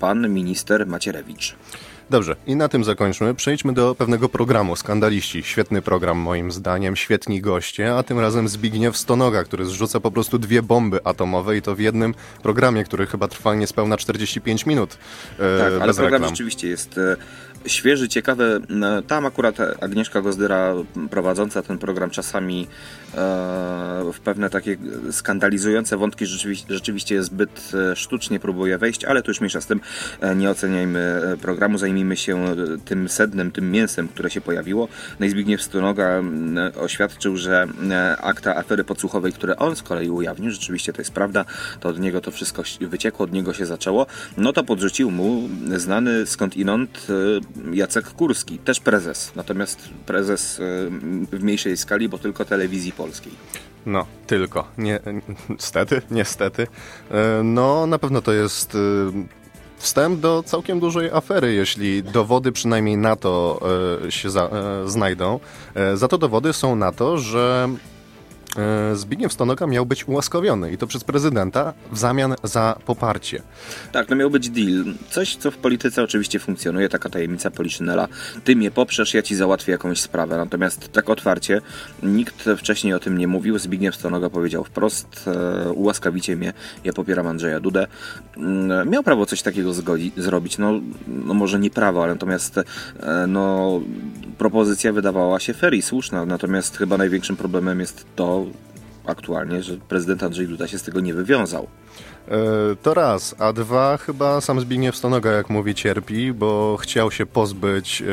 pan 0.00 0.28
minister 0.28 0.86
Macierewicz. 0.86 1.56
Dobrze, 2.10 2.36
i 2.46 2.56
na 2.56 2.68
tym 2.68 2.84
zakończmy. 2.84 3.34
Przejdźmy 3.34 3.72
do 3.72 3.94
pewnego 3.94 4.28
programu. 4.28 4.76
Skandaliści. 4.76 5.42
Świetny 5.42 5.82
program 5.82 6.18
moim 6.18 6.52
zdaniem, 6.52 6.96
świetni 6.96 7.40
goście, 7.40 7.94
a 7.94 8.02
tym 8.02 8.20
razem 8.20 8.48
Zbigniew 8.48 8.96
Stonoga, 8.96 9.44
który 9.44 9.64
zrzuca 9.64 10.00
po 10.00 10.10
prostu 10.10 10.38
dwie 10.38 10.62
bomby 10.62 11.04
atomowe 11.04 11.56
i 11.56 11.62
to 11.62 11.74
w 11.74 11.80
jednym 11.80 12.14
programie, 12.42 12.84
który 12.84 13.06
chyba 13.06 13.28
trwa 13.28 13.54
niespełna 13.54 13.96
45 13.96 14.66
minut. 14.66 14.98
E, 15.38 15.58
tak, 15.58 15.82
ale 15.82 15.94
program 15.94 16.12
reklam. 16.12 16.28
rzeczywiście 16.28 16.68
jest 16.68 16.98
e, 16.98 17.16
świeży, 17.66 18.08
ciekawy. 18.08 18.60
E, 18.82 19.02
tam 19.02 19.26
akurat 19.26 19.56
Agnieszka 19.80 20.20
Gozdyra 20.20 20.74
prowadząca 21.10 21.62
ten 21.62 21.78
program 21.78 22.10
czasami 22.10 22.66
e, 23.14 23.16
w 24.12 24.20
pewne 24.24 24.50
takie 24.50 24.76
skandalizujące 25.10 25.96
wątki 25.96 26.26
rzeczywiście, 26.26 26.74
rzeczywiście 26.74 27.22
zbyt 27.22 27.72
e, 27.92 27.96
sztucznie 27.96 28.40
próbuje 28.40 28.78
wejść, 28.78 29.04
ale 29.04 29.22
to 29.22 29.30
już 29.30 29.40
mniejsza 29.40 29.60
z 29.60 29.66
tym. 29.66 29.80
Nie 30.36 30.50
oceniajmy 30.50 31.20
programu, 31.42 31.78
zajmijmy 31.78 31.99
się 32.14 32.56
tym 32.84 33.08
sednem, 33.08 33.52
tym 33.52 33.70
mięsem, 33.70 34.08
które 34.08 34.30
się 34.30 34.40
pojawiło. 34.40 34.88
No 35.20 35.26
i 35.26 35.30
Zbigniew 35.30 35.62
Stonoga 35.62 36.22
oświadczył, 36.80 37.36
że 37.36 37.66
akta 38.20 38.56
afery 38.56 38.84
podsłuchowej, 38.84 39.32
które 39.32 39.56
on 39.56 39.76
z 39.76 39.82
kolei 39.82 40.10
ujawnił, 40.10 40.50
rzeczywiście 40.50 40.92
to 40.92 41.00
jest 41.00 41.12
prawda, 41.12 41.44
to 41.80 41.88
od 41.88 42.00
niego 42.00 42.20
to 42.20 42.30
wszystko 42.30 42.62
wyciekło, 42.80 43.24
od 43.24 43.32
niego 43.32 43.54
się 43.54 43.66
zaczęło, 43.66 44.06
no 44.36 44.52
to 44.52 44.64
podrzucił 44.64 45.10
mu 45.10 45.48
znany 45.76 46.26
skądinąd 46.26 47.06
Jacek 47.72 48.06
Kurski, 48.10 48.58
też 48.58 48.80
prezes, 48.80 49.32
natomiast 49.36 49.88
prezes 50.06 50.56
w 51.32 51.38
mniejszej 51.42 51.76
skali, 51.76 52.08
bo 52.08 52.18
tylko 52.18 52.44
telewizji 52.44 52.92
polskiej. 52.92 53.32
No, 53.86 54.06
tylko. 54.26 54.68
Nie, 54.78 55.00
niestety, 55.48 56.02
niestety. 56.10 56.66
E, 57.10 57.42
no, 57.44 57.86
na 57.86 57.98
pewno 57.98 58.22
to 58.22 58.32
jest 58.32 58.76
wstęp 59.80 60.20
do 60.20 60.42
całkiem 60.46 60.80
dużej 60.80 61.10
afery, 61.10 61.54
jeśli 61.54 62.02
dowody 62.02 62.52
przynajmniej 62.52 62.96
na 62.96 63.16
to 63.16 63.60
e, 64.06 64.10
się 64.12 64.30
za, 64.30 64.42
e, 64.44 64.88
znajdą. 64.88 65.40
Za 65.94 66.08
to 66.08 66.18
dowody 66.18 66.52
są 66.52 66.76
na 66.76 66.92
to, 66.92 67.18
że 67.18 67.68
E, 67.70 67.99
Zbigniew 68.94 69.32
Stonoga 69.32 69.66
miał 69.66 69.86
być 69.86 70.08
ułaskawiony 70.08 70.72
i 70.72 70.78
to 70.78 70.86
przez 70.86 71.04
prezydenta 71.04 71.72
w 71.92 71.98
zamian 71.98 72.34
za 72.42 72.78
poparcie. 72.86 73.42
Tak, 73.92 74.06
to 74.06 74.16
miał 74.16 74.30
być 74.30 74.50
deal. 74.50 74.84
Coś, 75.10 75.36
co 75.36 75.50
w 75.50 75.56
polityce 75.56 76.02
oczywiście 76.02 76.38
funkcjonuje, 76.38 76.88
taka 76.88 77.08
tajemnica 77.08 77.50
Poliszynela. 77.50 78.08
Ty 78.44 78.56
mnie 78.56 78.70
poprzesz, 78.70 79.14
ja 79.14 79.22
ci 79.22 79.36
załatwię 79.36 79.72
jakąś 79.72 80.00
sprawę. 80.00 80.36
Natomiast 80.36 80.92
tak 80.92 81.10
otwarcie 81.10 81.60
nikt 82.02 82.44
wcześniej 82.58 82.94
o 82.94 82.98
tym 82.98 83.18
nie 83.18 83.28
mówił. 83.28 83.58
Zbigniew 83.58 83.96
Stonoga 83.96 84.30
powiedział 84.30 84.64
wprost, 84.64 85.30
e, 85.66 85.72
ułaskawicie 85.72 86.36
mnie, 86.36 86.52
ja 86.84 86.92
popieram 86.92 87.26
Andrzeja 87.26 87.60
Dudę. 87.60 87.86
Mm, 88.36 88.90
miał 88.90 89.02
prawo 89.02 89.26
coś 89.26 89.42
takiego 89.42 89.72
zgodzi, 89.72 90.12
zrobić. 90.16 90.58
No, 90.58 90.80
no 91.08 91.34
może 91.34 91.58
nie 91.58 91.70
prawo, 91.70 92.02
ale 92.02 92.12
natomiast 92.12 92.58
e, 92.58 92.64
no, 93.28 93.80
propozycja 94.38 94.92
wydawała 94.92 95.40
się 95.40 95.54
fair 95.54 95.74
i 95.74 95.82
słuszna. 95.82 96.26
Natomiast 96.26 96.76
chyba 96.76 96.96
największym 96.96 97.36
problemem 97.36 97.80
jest 97.80 98.06
to, 98.16 98.46
aktualnie, 99.06 99.62
że 99.62 99.76
prezydent 99.76 100.22
Andrzej 100.22 100.48
Duda 100.48 100.68
się 100.68 100.78
z 100.78 100.82
tego 100.82 101.00
nie 101.00 101.14
wywiązał. 101.14 101.66
E, 102.28 102.76
to 102.82 102.94
raz, 102.94 103.34
a 103.38 103.52
dwa 103.52 103.96
chyba 103.96 104.40
sam 104.40 104.60
Zbigniew 104.60 104.96
Stonoga, 104.96 105.30
jak 105.30 105.50
mówi, 105.50 105.74
cierpi, 105.74 106.32
bo 106.32 106.76
chciał 106.80 107.10
się 107.10 107.26
pozbyć 107.26 108.02
e, 108.02 108.06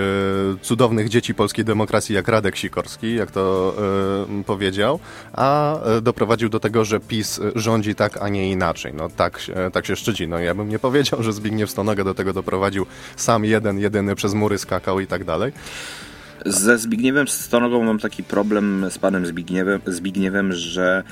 cudownych 0.61 1.09
dzieci 1.09 1.35
polskiej 1.35 1.65
demokracji, 1.65 2.15
jak 2.15 2.27
Radek 2.27 2.55
Sikorski, 2.55 3.15
jak 3.15 3.31
to 3.31 3.73
e, 4.39 4.43
powiedział, 4.43 4.99
a 5.33 5.79
doprowadził 6.01 6.49
do 6.49 6.59
tego, 6.59 6.85
że 6.85 6.99
PiS 6.99 7.39
rządzi 7.55 7.95
tak, 7.95 8.17
a 8.21 8.29
nie 8.29 8.51
inaczej. 8.51 8.93
No 8.93 9.09
tak, 9.09 9.39
tak 9.73 9.85
się 9.85 9.95
szczyci. 9.95 10.27
No 10.27 10.39
ja 10.39 10.55
bym 10.55 10.69
nie 10.69 10.79
powiedział, 10.79 11.23
że 11.23 11.33
Zbigniew 11.33 11.71
Stonoga 11.71 12.03
do 12.03 12.13
tego 12.13 12.33
doprowadził 12.33 12.85
sam 13.15 13.45
jeden, 13.45 13.79
jedyny 13.79 14.15
przez 14.15 14.33
mury 14.33 14.57
skakał 14.57 14.99
i 14.99 15.07
tak 15.07 15.23
dalej. 15.23 15.51
Ze 16.45 16.77
Zbigniewem 16.77 17.27
Stonogą 17.27 17.83
mam 17.83 17.99
taki 17.99 18.23
problem 18.23 18.85
z 18.89 18.97
panem 18.97 19.25
Zbigniewem, 19.25 19.81
Zbigniewem 19.85 20.53
że 20.53 21.03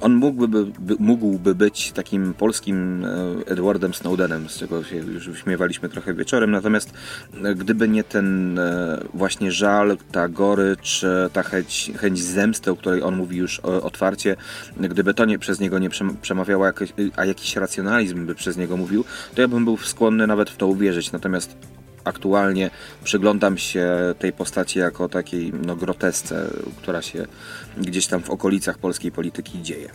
on 0.00 0.14
mógłby, 0.14 0.66
mógłby 0.98 1.54
być 1.54 1.92
takim 1.92 2.34
polskim 2.34 3.04
e, 3.04 3.08
Edwardem 3.46 3.94
Snowdenem, 3.94 4.48
z 4.48 4.58
czego 4.58 4.84
się 4.84 4.96
już 4.96 5.28
wyśmiewaliśmy 5.28 5.88
trochę 5.88 6.14
wieczorem, 6.14 6.50
natomiast 6.50 6.94
e, 7.44 7.54
gdyby 7.54 7.88
nie 7.88 8.04
ten 8.04 8.58
e, 8.58 9.00
właśnie 9.14 9.52
żal, 9.52 9.96
ta 10.12 10.28
gorycz, 10.28 11.04
ta 11.32 11.42
chęć, 11.42 11.90
chęć 11.96 12.22
zemsty, 12.22 12.70
o 12.70 12.76
której 12.76 13.02
on 13.02 13.16
mówi 13.16 13.36
już 13.36 13.60
otwarcie, 13.60 14.36
gdyby 14.76 15.14
to 15.14 15.24
nie 15.24 15.38
przez 15.38 15.60
niego 15.60 15.78
nie 15.78 15.90
przemawiało, 16.22 16.66
a 17.16 17.24
jakiś 17.24 17.56
racjonalizm 17.56 18.26
by 18.26 18.34
przez 18.34 18.56
niego 18.56 18.76
mówił, 18.76 19.04
to 19.34 19.40
ja 19.40 19.48
bym 19.48 19.64
był 19.64 19.76
skłonny 19.76 20.26
nawet 20.26 20.50
w 20.50 20.56
to 20.56 20.66
uwierzyć. 20.66 21.12
Natomiast 21.12 21.56
aktualnie 22.06 22.70
przyglądam 23.04 23.58
się 23.58 23.88
tej 24.18 24.32
postaci 24.32 24.78
jako 24.78 25.08
takiej 25.08 25.52
no, 25.66 25.76
grotesce, 25.76 26.50
która 26.82 27.02
się 27.02 27.26
gdzieś 27.78 28.06
tam 28.06 28.22
w 28.22 28.30
okolicach 28.30 28.78
polskiej 28.78 29.12
polityki 29.12 29.62
dzieje. 29.62 29.88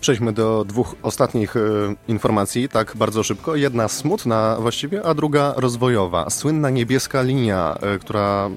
Przejdźmy 0.00 0.32
do 0.32 0.64
dwóch 0.64 0.94
ostatnich 1.02 1.56
y, 1.56 1.60
informacji, 2.08 2.68
tak 2.68 2.96
bardzo 2.96 3.22
szybko. 3.22 3.56
Jedna 3.56 3.88
smutna 3.88 4.56
właściwie, 4.60 5.02
a 5.02 5.14
druga 5.14 5.54
rozwojowa. 5.56 6.30
Słynna 6.30 6.70
niebieska 6.70 7.22
linia, 7.22 7.78
y, 7.96 7.98
która 7.98 8.50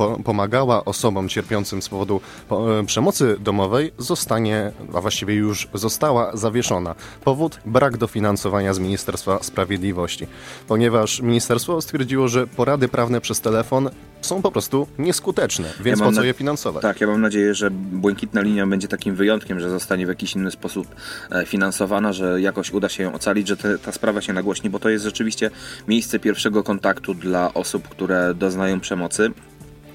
po, 0.00 0.18
pomagała 0.24 0.84
osobom 0.84 1.28
cierpiącym 1.28 1.82
z 1.82 1.88
powodu 1.88 2.20
po, 2.48 2.78
e, 2.78 2.86
przemocy 2.86 3.36
domowej, 3.40 3.92
zostanie, 3.98 4.72
a 4.94 5.00
właściwie 5.00 5.34
już 5.34 5.68
została 5.74 6.36
zawieszona. 6.36 6.94
Powód 7.24 7.60
brak 7.66 7.96
dofinansowania 7.96 8.74
z 8.74 8.78
Ministerstwa 8.78 9.42
Sprawiedliwości, 9.42 10.26
ponieważ 10.68 11.20
ministerstwo 11.20 11.82
stwierdziło, 11.82 12.28
że 12.28 12.46
porady 12.46 12.88
prawne 12.88 13.20
przez 13.20 13.40
telefon 13.40 13.90
są 14.20 14.42
po 14.42 14.52
prostu 14.52 14.86
nieskuteczne, 14.98 15.68
więc 15.80 16.00
ja 16.00 16.06
po 16.06 16.12
co 16.12 16.24
je 16.24 16.32
finansować? 16.32 16.82
Tak, 16.82 17.00
ja 17.00 17.06
mam 17.06 17.20
nadzieję, 17.20 17.54
że 17.54 17.70
błękitna 17.70 18.40
linia 18.40 18.66
będzie 18.66 18.88
takim 18.88 19.14
wyjątkiem, 19.14 19.60
że 19.60 19.70
zostanie 19.70 20.06
w 20.06 20.08
jakiś 20.08 20.34
inny 20.34 20.50
sposób 20.50 20.86
e, 21.30 21.46
finansowana, 21.46 22.12
że 22.12 22.40
jakoś 22.40 22.70
uda 22.70 22.88
się 22.88 23.02
ją 23.02 23.12
ocalić, 23.12 23.48
że 23.48 23.56
te, 23.56 23.78
ta 23.78 23.92
sprawa 23.92 24.20
się 24.20 24.32
nagłośni, 24.32 24.70
bo 24.70 24.78
to 24.78 24.88
jest 24.88 25.04
rzeczywiście 25.04 25.50
miejsce 25.88 26.18
pierwszego 26.18 26.62
kontaktu 26.62 27.14
dla 27.14 27.54
osób, 27.54 27.88
które 27.88 28.34
doznają 28.34 28.80
przemocy 28.80 29.30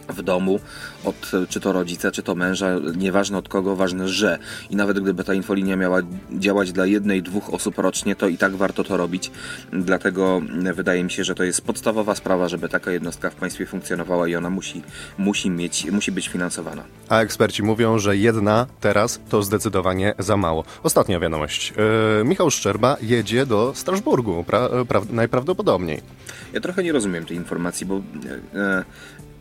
w 0.10 0.22
domu 0.22 0.60
od 1.06 1.32
czy 1.50 1.60
to 1.60 1.74
rodzica, 1.74 2.12
czy 2.12 2.24
to 2.24 2.36
męża, 2.36 2.68
nieważne 2.98 3.38
od 3.38 3.50
kogo, 3.50 3.76
ważne, 3.76 4.08
że. 4.08 4.40
I 4.70 4.76
nawet 4.76 5.00
gdyby 5.00 5.24
ta 5.24 5.34
infolinia 5.34 5.76
miała 5.76 6.02
działać 6.32 6.72
dla 6.72 6.86
jednej, 6.86 7.24
dwóch 7.24 7.54
osób 7.54 7.78
rocznie, 7.78 8.16
to 8.16 8.28
i 8.28 8.38
tak 8.38 8.56
warto 8.56 8.84
to 8.84 8.98
robić. 8.98 9.32
Dlatego 9.74 10.42
wydaje 10.74 11.04
mi 11.04 11.12
się, 11.12 11.24
że 11.24 11.36
to 11.36 11.44
jest 11.44 11.62
podstawowa 11.62 12.16
sprawa, 12.16 12.48
żeby 12.48 12.70
taka 12.70 12.92
jednostka 12.92 13.30
w 13.30 13.36
państwie 13.36 13.66
funkcjonowała 13.66 14.28
i 14.28 14.36
ona 14.36 14.50
musi, 14.50 14.84
musi 15.18 15.50
mieć, 15.50 15.92
musi 15.92 16.12
być 16.12 16.28
finansowana. 16.28 16.84
A 17.10 17.20
eksperci 17.20 17.64
mówią, 17.64 18.00
że 18.00 18.18
jedna 18.18 18.68
teraz 18.80 19.20
to 19.30 19.44
zdecydowanie 19.44 20.14
za 20.20 20.38
mało. 20.38 20.64
Ostatnia 20.84 21.20
wiadomość. 21.20 21.74
Yy, 22.18 22.26
Michał 22.26 22.52
Szczerba 22.52 22.98
jedzie 23.02 23.46
do 23.46 23.74
Strasburgu, 23.76 24.44
pra, 24.44 24.70
pra, 24.88 25.02
najprawdopodobniej. 25.10 26.02
Ja 26.54 26.62
trochę 26.62 26.84
nie 26.84 26.92
rozumiem 26.92 27.26
tej 27.26 27.38
informacji, 27.38 27.86
bo 27.86 27.96
yy, 27.96 28.02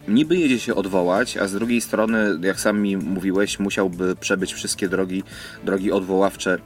niby 0.08 0.36
jedzie 0.36 0.60
się 0.60 0.74
odwołać, 0.74 1.36
a 1.36 1.48
z 1.48 1.52
drugiej 1.52 1.80
strony, 1.80 2.38
jak 2.42 2.60
sam 2.60 2.80
mi 2.80 2.96
mówiłeś, 2.96 3.58
musiałby 3.58 4.16
przebyć 4.16 4.54
wszystkie 4.54 4.88
drogi, 4.88 5.22
drogi 5.64 5.92
odwoławcze 5.92 6.58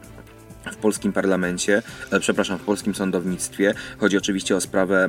w 0.72 0.76
polskim 0.76 1.12
parlamencie, 1.12 1.82
e, 2.10 2.20
przepraszam, 2.20 2.58
w 2.58 2.62
polskim 2.62 2.94
sądownictwie. 2.94 3.74
Chodzi 3.98 4.18
oczywiście 4.18 4.56
o 4.56 4.60
sprawę 4.60 5.08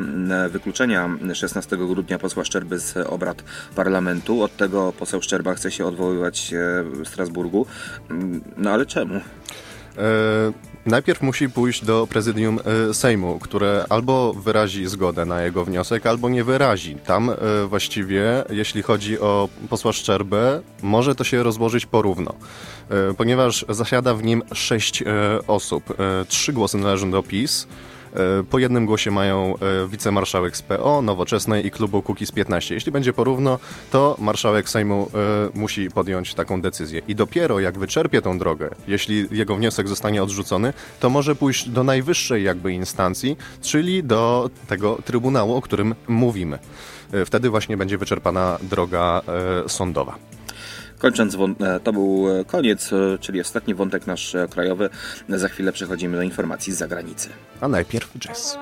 wykluczenia 0.50 1.10
16 1.34 1.78
grudnia 1.78 2.20
posła 2.20 2.46
Szczerby 2.46 2.80
z 2.80 2.98
obrad 2.98 3.44
parlamentu. 3.76 4.44
Od 4.44 4.58
tego 4.58 4.94
poseł 5.00 5.22
Szczerba 5.22 5.54
chce 5.54 5.72
się 5.72 5.86
odwoływać 5.86 6.54
e, 6.54 6.84
w 6.84 7.08
Strasburgu. 7.08 7.66
No 8.58 8.72
ale 8.72 8.86
czemu? 8.86 9.20
E, 9.98 10.52
najpierw 10.86 11.22
musi 11.22 11.50
pójść 11.50 11.86
do 11.86 12.08
prezydium 12.08 12.60
e, 12.90 12.94
Sejmu, 12.94 13.40
które 13.40 13.86
albo 13.90 14.34
wyrazi 14.34 14.88
zgodę 14.88 15.26
na 15.26 15.42
jego 15.42 15.66
wniosek, 15.66 16.06
albo 16.06 16.30
nie 16.30 16.44
wyrazi. 16.44 16.96
Tam 16.96 17.30
e, 17.30 17.36
właściwie, 17.68 18.44
jeśli 18.50 18.82
chodzi 18.82 19.20
o 19.20 19.50
posła 19.70 19.94
Szczerbę, 19.94 20.62
może 20.82 21.16
to 21.16 21.24
się 21.24 21.44
rozłożyć 21.44 21.86
porówno, 21.86 22.34
ponieważ 23.18 23.66
zasiada 23.70 24.14
w 24.14 24.24
nim 24.24 24.44
sześć 24.54 25.04
osób. 25.48 25.84
Trzy 26.28 26.54
głosy 26.54 26.78
należą 26.78 27.12
do 27.12 27.24
PiS, 27.24 27.68
po 28.50 28.60
jednym 28.60 28.86
głosie 28.86 29.12
mają 29.12 29.56
e, 29.56 29.88
wicemarszałek 29.88 30.58
z 30.58 30.62
PO, 30.62 31.02
Nowoczesnej 31.02 31.66
i 31.66 31.72
klubu 31.72 32.02
Kukiz 32.02 32.32
15. 32.32 32.76
Jeśli 32.76 32.92
będzie 32.92 33.14
porówno, 33.14 33.60
to 33.92 34.16
marszałek 34.20 34.70
Sejmu 34.70 35.12
e, 35.54 35.60
musi 35.60 35.90
podjąć 35.90 36.34
taką 36.34 36.62
decyzję. 36.62 37.02
I 37.08 37.16
dopiero 37.16 37.60
jak 37.60 37.80
wyczerpie 37.80 38.22
tą 38.22 38.38
drogę, 38.38 38.70
jeśli 38.88 39.28
jego 39.32 39.56
wniosek 39.56 39.88
zostanie 39.88 40.24
odrzucony, 40.24 40.74
to 41.00 41.10
może 41.10 41.36
pójść 41.36 41.70
do 41.70 41.84
najwyższej 41.84 42.44
jakby 42.44 42.74
instancji, 42.74 43.38
czyli 43.62 44.04
do 44.04 44.50
tego 44.68 44.98
trybunału, 45.06 45.56
o 45.56 45.62
którym 45.62 45.96
mówimy. 46.08 46.60
Wtedy 47.26 47.50
właśnie 47.50 47.78
będzie 47.78 47.98
wyczerpana 47.98 48.58
droga 48.62 49.22
sądowa. 49.68 50.16
Kończąc, 51.00 51.36
e, 51.36 51.80
to 51.80 51.94
był 51.94 52.40
e, 52.40 52.46
koniec, 52.46 52.94
e, 52.94 53.18
czyli 53.20 53.42
ostatni 53.42 53.76
wątek 53.76 54.08
nasz 54.08 54.36
krajowy. 54.50 54.90
Za 55.30 55.50
chwilę 55.50 55.72
przechodzimy 55.72 56.18
do 56.18 56.24
informacji 56.24 56.74
z 56.74 56.78
zagranicy. 56.78 57.30
A 57.62 57.68
najpierw 57.68 58.20
jazz. 58.20 58.58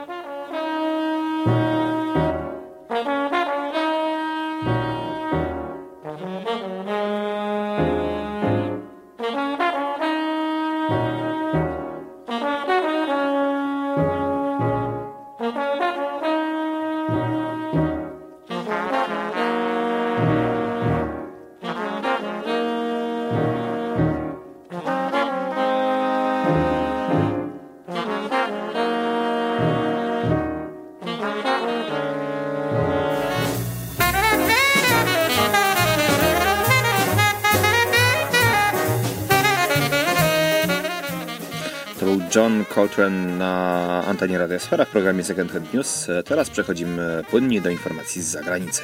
John 42.35 42.65
Coltrane 42.75 43.37
na 43.37 44.03
antenie 44.07 44.37
Radiosfera 44.37 44.85
w 44.85 44.89
programie 44.89 45.23
Second 45.23 45.51
Hand 45.51 45.73
News. 45.73 46.07
Teraz 46.25 46.49
przechodzimy 46.49 47.23
płynnie 47.29 47.61
do 47.61 47.69
informacji 47.69 48.21
z 48.21 48.25
zagranicy. 48.25 48.81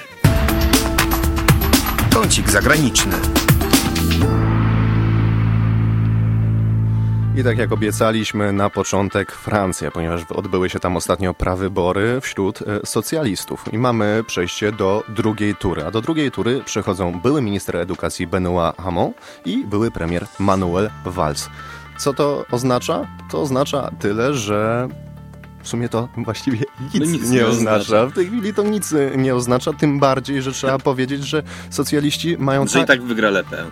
Kącik 2.13 2.50
zagraniczny. 2.50 3.13
I 7.38 7.43
tak 7.43 7.57
jak 7.57 7.71
obiecaliśmy 7.71 8.53
na 8.53 8.69
początek 8.69 9.31
Francja, 9.31 9.91
ponieważ 9.91 10.21
odbyły 10.35 10.69
się 10.69 10.79
tam 10.79 10.97
ostatnio 10.97 11.33
prawybory 11.33 12.21
wśród 12.21 12.62
e, 12.62 12.85
socjalistów. 12.85 13.73
I 13.73 13.77
mamy 13.77 14.23
przejście 14.27 14.71
do 14.71 15.03
drugiej 15.09 15.55
tury. 15.55 15.85
A 15.85 15.91
do 15.91 16.01
drugiej 16.01 16.31
tury 16.31 16.62
przechodzą 16.65 17.19
były 17.19 17.41
minister 17.41 17.77
edukacji 17.77 18.27
Benoit 18.27 18.77
Hamon 18.77 19.12
i 19.45 19.65
były 19.65 19.91
premier 19.91 20.25
Manuel 20.39 20.89
Valls. 21.05 21.50
Co 21.97 22.13
to 22.13 22.45
oznacza? 22.51 23.07
To 23.31 23.41
oznacza 23.41 23.91
tyle, 24.00 24.33
że 24.33 24.88
w 25.62 25.67
sumie 25.67 25.89
to 25.89 26.09
właściwie 26.17 26.57
nic, 26.93 26.93
No 27.00 27.05
nic 27.05 27.29
nie, 27.29 27.38
nie 27.38 27.45
oznacza. 27.47 27.75
oznacza. 27.81 28.05
W 28.07 28.13
tej 28.13 28.27
chwili 28.27 28.53
to 28.53 28.63
nic 28.63 28.93
nie 29.17 29.35
oznacza, 29.35 29.73
tym 29.73 30.00
bardziej, 30.00 30.41
że 30.41 30.51
trzeba 30.51 30.79
powiedzieć, 30.79 31.23
że 31.27 31.43
socjaliści 31.69 32.38
mają 32.38 32.67
Że 32.67 32.79
i 32.81 32.85
tak 32.85 33.01
wygra 33.03 33.29
Le 33.29 33.43
Pen. 33.43 33.65
e, 33.65 33.69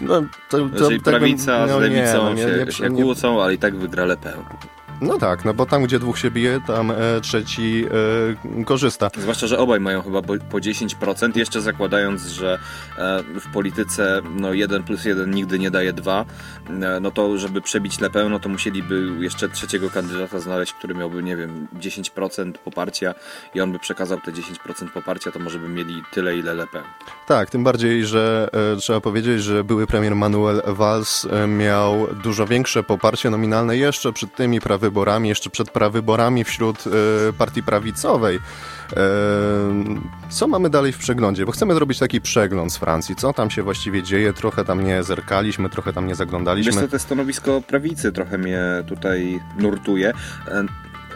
no, 0.00 0.22
to, 0.50 0.58
to, 0.58 0.88
Czyli 0.88 1.00
tego- 1.00 1.18
prawica 1.18 1.66
no 1.66 1.78
z 1.78 1.82
nie, 1.82 1.88
lewicą 1.88 2.22
no 2.22 2.32
nie, 2.34 2.42
się, 2.42 2.64
nie, 2.66 2.72
się 2.72 2.90
nie, 2.90 3.02
kłócą, 3.02 3.42
ale 3.42 3.54
i 3.54 3.58
tak 3.58 3.76
wygra 3.76 4.04
Le 4.04 4.16
Pen. 4.16 4.34
No 5.00 5.18
tak, 5.18 5.44
no 5.44 5.54
bo 5.54 5.66
tam, 5.66 5.82
gdzie 5.84 5.98
dwóch 5.98 6.18
się 6.18 6.30
bije, 6.30 6.60
tam 6.66 6.90
e, 6.90 6.94
trzeci 7.20 7.84
e, 8.60 8.64
korzysta. 8.64 9.10
Zwłaszcza, 9.16 9.46
że 9.46 9.58
obaj 9.58 9.80
mają 9.80 10.02
chyba 10.02 10.22
po, 10.22 10.34
po 10.50 10.58
10%, 10.58 11.36
jeszcze 11.36 11.60
zakładając, 11.60 12.22
że 12.22 12.58
e, 12.98 13.22
w 13.40 13.52
polityce 13.52 14.22
no 14.30 14.52
1 14.52 14.82
plus 14.82 15.04
1 15.04 15.30
nigdy 15.30 15.58
nie 15.58 15.70
daje 15.70 15.92
2, 15.92 16.24
e, 16.70 17.00
no 17.00 17.10
to 17.10 17.38
żeby 17.38 17.60
przebić 17.60 18.00
Le 18.00 18.10
Pen, 18.10 18.30
no 18.30 18.38
to 18.38 18.48
musieliby 18.48 19.08
jeszcze 19.20 19.48
trzeciego 19.48 19.90
kandydata 19.90 20.40
znaleźć, 20.40 20.72
który 20.72 20.94
miałby, 20.94 21.22
nie 21.22 21.36
wiem, 21.36 21.68
10% 21.80 22.52
poparcia 22.52 23.14
i 23.54 23.60
on 23.60 23.72
by 23.72 23.78
przekazał 23.78 24.20
te 24.20 24.32
10% 24.32 24.88
poparcia, 24.94 25.30
to 25.30 25.38
może 25.38 25.58
by 25.58 25.68
mieli 25.68 26.02
tyle, 26.12 26.36
ile 26.36 26.54
Le 26.54 26.66
Pen. 26.66 26.82
Tak, 27.26 27.50
tym 27.50 27.64
bardziej, 27.64 28.06
że 28.06 28.48
e, 28.74 28.76
trzeba 28.76 29.00
powiedzieć, 29.00 29.42
że 29.42 29.64
były 29.64 29.86
premier 29.86 30.16
Manuel 30.16 30.62
Valls 30.66 31.24
e, 31.30 31.46
miał 31.46 32.06
dużo 32.22 32.46
większe 32.46 32.82
poparcie 32.82 33.30
nominalne 33.30 33.76
jeszcze 33.76 34.12
przed 34.12 34.34
tymi 34.34 34.60
prawyborami, 34.88 35.28
jeszcze 35.28 35.50
przed 35.50 35.70
prawyborami 35.70 36.44
wśród 36.44 36.84
e, 36.86 37.32
partii 37.32 37.62
prawicowej. 37.62 38.36
E, 38.36 39.00
co 40.30 40.48
mamy 40.48 40.70
dalej 40.70 40.92
w 40.92 40.98
przeglądzie? 40.98 41.46
Bo 41.46 41.52
chcemy 41.52 41.74
zrobić 41.74 41.98
taki 41.98 42.20
przegląd 42.20 42.72
z 42.72 42.76
Francji. 42.76 43.16
Co 43.16 43.32
tam 43.32 43.50
się 43.50 43.62
właściwie 43.62 44.02
dzieje? 44.02 44.32
Trochę 44.32 44.64
tam 44.64 44.84
nie 44.84 45.02
zerkaliśmy, 45.02 45.70
trochę 45.70 45.92
tam 45.92 46.06
nie 46.06 46.14
zaglądaliśmy. 46.14 46.72
co, 46.72 46.88
to 46.88 46.98
stanowisko 46.98 47.60
prawicy 47.60 48.12
trochę 48.12 48.38
mnie 48.38 48.62
tutaj 48.86 49.40
nurtuje. 49.58 50.12
E, 50.48 50.64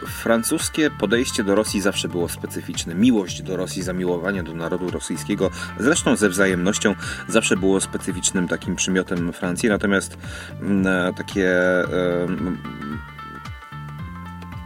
Francuskie 0.07 0.89
podejście 0.91 1.43
do 1.43 1.55
Rosji 1.55 1.81
zawsze 1.81 2.07
było 2.07 2.29
specyficzne. 2.29 2.95
Miłość 2.95 3.41
do 3.41 3.57
Rosji, 3.57 3.83
zamiłowanie 3.83 4.43
do 4.43 4.53
narodu 4.53 4.91
rosyjskiego, 4.91 5.49
zresztą 5.79 6.15
ze 6.15 6.29
wzajemnością, 6.29 6.95
zawsze 7.27 7.57
było 7.57 7.81
specyficznym 7.81 8.47
takim 8.47 8.75
przymiotem 8.75 9.33
Francji. 9.33 9.69
Natomiast 9.69 10.17
mm, 10.61 11.13
takie 11.13 11.51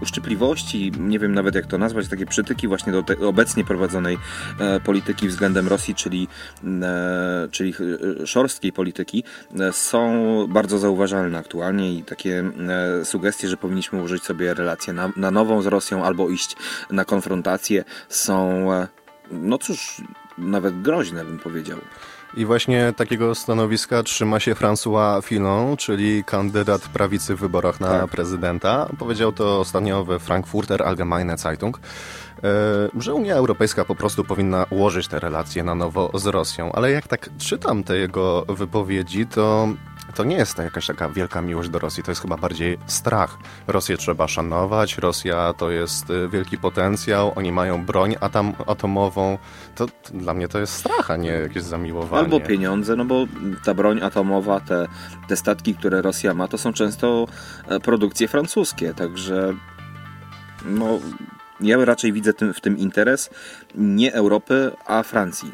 uszczypliwości, 0.08 0.92
nie 1.00 1.20
wiem 1.20 1.34
nawet 1.34 1.56
jak 1.56 1.66
to 1.66 1.78
nazwać, 1.78 2.08
takie 2.08 2.26
przytyki 2.26 2.68
właśnie 2.68 2.94
do 2.94 3.04
obecnie 3.28 3.64
prowadzonej 3.64 4.18
e, 4.60 4.80
polityki 4.80 5.28
względem 5.28 5.68
Rosji, 5.68 5.96
czyli, 5.96 6.28
e, 6.82 7.48
czyli 7.52 7.74
e, 8.22 8.28
szorstkiej 8.28 8.74
polityki, 8.74 9.24
są 9.72 10.12
bardzo 10.50 10.78
zauważalne 10.78 11.38
aktualnie 11.38 11.94
i 11.94 12.04
takie 12.04 12.52
sugestie, 13.04 13.48
że 13.48 13.58
powinniśmy 13.58 14.02
użyć 14.02 14.24
sobie 14.24 14.54
relacje 14.54 14.94
na, 14.94 15.12
na 15.16 15.32
nową 15.32 15.62
z 15.62 15.66
Rosją 15.66 16.04
albo 16.04 16.30
iść 16.30 16.56
na 16.92 17.06
konfrontację 17.06 17.84
są, 18.10 18.68
no 19.32 19.58
cóż, 19.58 20.02
nawet 20.38 20.82
groźne 20.82 21.26
bym 21.26 21.40
powiedział. 21.40 21.78
I 22.38 22.46
właśnie 22.46 22.94
takiego 22.98 23.36
stanowiska 23.36 24.04
trzyma 24.04 24.40
się 24.40 24.54
François 24.54 25.24
Fillon, 25.24 25.78
czyli 25.78 26.24
kandydat 26.24 26.82
prawicy 26.82 27.36
w 27.36 27.40
wyborach 27.40 27.80
na 27.80 27.88
Tak. 28.00 28.12
prezydenta. 28.12 28.90
Powiedział 29.00 29.32
to 29.32 29.60
ostatnio 29.60 30.06
we 30.06 30.20
Frankfurter 30.20 30.84
Allgemeine 30.84 31.38
Zeitung, 31.38 31.80
e, 32.44 32.50
że 33.00 33.14
Unia 33.14 33.36
Europejska 33.36 33.86
po 33.86 33.96
prostu 33.96 34.24
powinna 34.24 34.66
ułożyć 34.70 35.08
te 35.08 35.20
relacje 35.20 35.64
na 35.64 35.76
nowo 35.76 36.12
z 36.14 36.26
Rosją. 36.26 36.72
Ale 36.72 36.92
jak 36.92 37.08
tak 37.08 37.30
czytam 37.38 37.84
te 37.84 37.98
jego 37.98 38.46
wypowiedzi, 38.50 39.26
to 39.28 39.68
to 40.16 40.24
nie 40.24 40.36
jest 40.36 40.58
jakaś 40.58 40.88
taka 40.88 41.10
wielka 41.10 41.42
miłość 41.42 41.70
do 41.70 41.80
Rosji, 41.80 42.04
to 42.04 42.12
jest 42.12 42.22
chyba 42.22 42.38
bardziej 42.38 42.78
strach. 42.88 43.38
Rosję 43.68 43.98
trzeba 43.98 44.28
szanować, 44.28 44.98
Rosja 44.98 45.54
to 45.54 45.72
jest 45.72 46.10
y, 46.10 46.30
wielki 46.30 46.58
potencjał, 46.58 47.34
oni 47.36 47.52
mają 47.52 47.86
broń 47.86 48.16
atom, 48.22 48.54
atomową. 48.68 49.38
To, 49.76 49.88
to 49.88 49.94
dla 50.14 50.34
mnie 50.34 50.48
to 50.48 50.60
jest 50.60 50.74
strach, 50.74 51.12
a 51.12 51.18
nie 51.18 51.30
jakieś 51.30 51.64
zamiłowanie. 51.64 52.24
Albo 52.24 52.40
pieniądze, 52.40 52.96
no 52.96 53.06
bo 53.06 53.26
ta 53.66 53.74
broń 53.74 54.02
atomowa, 54.02 54.60
te, 54.60 54.88
te 55.28 55.36
statki, 55.36 55.76
które 55.76 56.02
Rosja 56.02 56.34
ma, 56.34 56.48
to 56.48 56.58
są 56.58 56.74
często 56.74 57.28
e, 57.68 57.80
produkcje 57.80 58.28
francuskie, 58.28 58.94
także 58.94 59.54
no, 60.66 61.00
ja 61.60 61.86
raczej 61.86 62.14
widzę 62.14 62.34
tym, 62.34 62.54
w 62.54 62.62
tym 62.62 62.78
interes 62.78 63.30
nie 63.76 64.14
Europy, 64.14 64.72
a 64.86 65.04
Francji. 65.04 65.52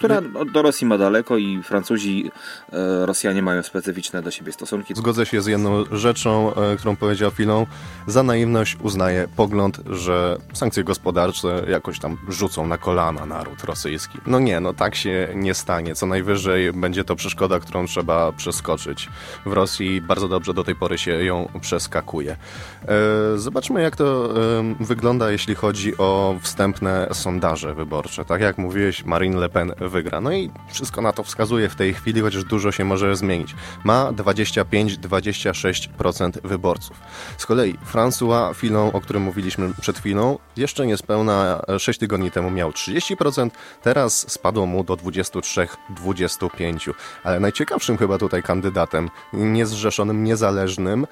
Która 0.00 0.20
no, 0.20 0.44
do 0.44 0.62
Rosji 0.62 0.86
ma 0.86 0.98
daleko 0.98 1.36
i 1.36 1.62
Francuzi, 1.62 2.30
e, 2.72 3.06
Rosjanie 3.06 3.42
mają 3.42 3.62
specyficzne 3.62 4.22
do 4.22 4.30
siebie 4.30 4.52
stosunki. 4.52 4.94
Zgodzę 4.94 5.26
się 5.26 5.42
z 5.42 5.46
jedną 5.46 5.84
rzeczą, 5.92 6.54
e, 6.54 6.76
którą 6.76 6.96
powiedział 6.96 7.30
Filą. 7.30 7.66
Za 8.06 8.22
naiwność 8.22 8.76
uznaję 8.82 9.28
pogląd, 9.36 9.80
że 9.86 10.36
sankcje 10.52 10.84
gospodarcze 10.84 11.64
jakoś 11.68 11.98
tam 11.98 12.16
rzucą 12.28 12.66
na 12.66 12.78
kolana 12.78 13.26
naród 13.26 13.64
rosyjski. 13.64 14.18
No 14.26 14.38
nie, 14.38 14.60
no 14.60 14.72
tak 14.74 14.94
się 14.94 15.28
nie 15.34 15.54
stanie. 15.54 15.94
Co 15.94 16.06
najwyżej 16.06 16.72
będzie 16.72 17.04
to 17.04 17.16
przeszkoda, 17.16 17.60
którą 17.60 17.86
trzeba 17.86 18.32
przeskoczyć. 18.32 19.08
W 19.46 19.52
Rosji 19.52 20.00
bardzo 20.00 20.28
dobrze 20.28 20.54
do 20.54 20.64
tej 20.64 20.74
pory 20.74 20.98
się 20.98 21.24
ją 21.24 21.48
przeskakuje. 21.60 22.36
E, 22.82 23.38
Zobaczmy, 23.38 23.82
jak 23.82 23.96
to 23.96 24.34
wygląda, 24.80 25.30
jeśli 25.30 25.54
chodzi 25.54 25.98
o 25.98 26.38
wstępne 26.42 27.08
sondaże 27.12 27.74
wyborcze. 27.74 28.24
Tak 28.24 28.40
jak 28.40 28.58
mówiłeś, 28.58 29.04
Marine 29.04 29.38
Le 29.38 29.48
Pen 29.48 29.72
wygra. 29.90 30.20
No 30.20 30.32
i 30.32 30.50
wszystko 30.68 31.02
na 31.02 31.12
to 31.12 31.22
wskazuje 31.22 31.68
w 31.68 31.74
tej 31.74 31.94
chwili, 31.94 32.20
chociaż 32.20 32.44
dużo 32.44 32.72
się 32.72 32.84
może 32.84 33.16
zmienić. 33.16 33.54
Ma 33.84 34.12
25-26% 34.12 36.30
wyborców. 36.44 37.00
Z 37.38 37.46
kolei 37.46 37.74
François 37.92 38.54
Fillon, 38.54 38.90
o 38.92 39.00
którym 39.00 39.22
mówiliśmy 39.22 39.72
przed 39.80 39.98
chwilą, 39.98 40.38
jeszcze 40.56 40.86
niespełna 40.86 41.62
6 41.78 41.98
tygodni 41.98 42.30
temu 42.30 42.50
miał 42.50 42.70
30%, 42.70 43.50
teraz 43.82 44.32
spadło 44.32 44.66
mu 44.66 44.84
do 44.84 44.94
23-25%. 44.94 46.94
Ale 47.24 47.40
najciekawszym 47.40 47.96
chyba 47.96 48.18
tutaj 48.18 48.42
kandydatem, 48.42 49.10
niezrzeszonym, 49.32 50.24
niezależnym, 50.24 51.06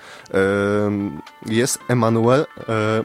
jest 1.47 1.79
Emmanuel 1.89 2.41
e, 2.41 2.45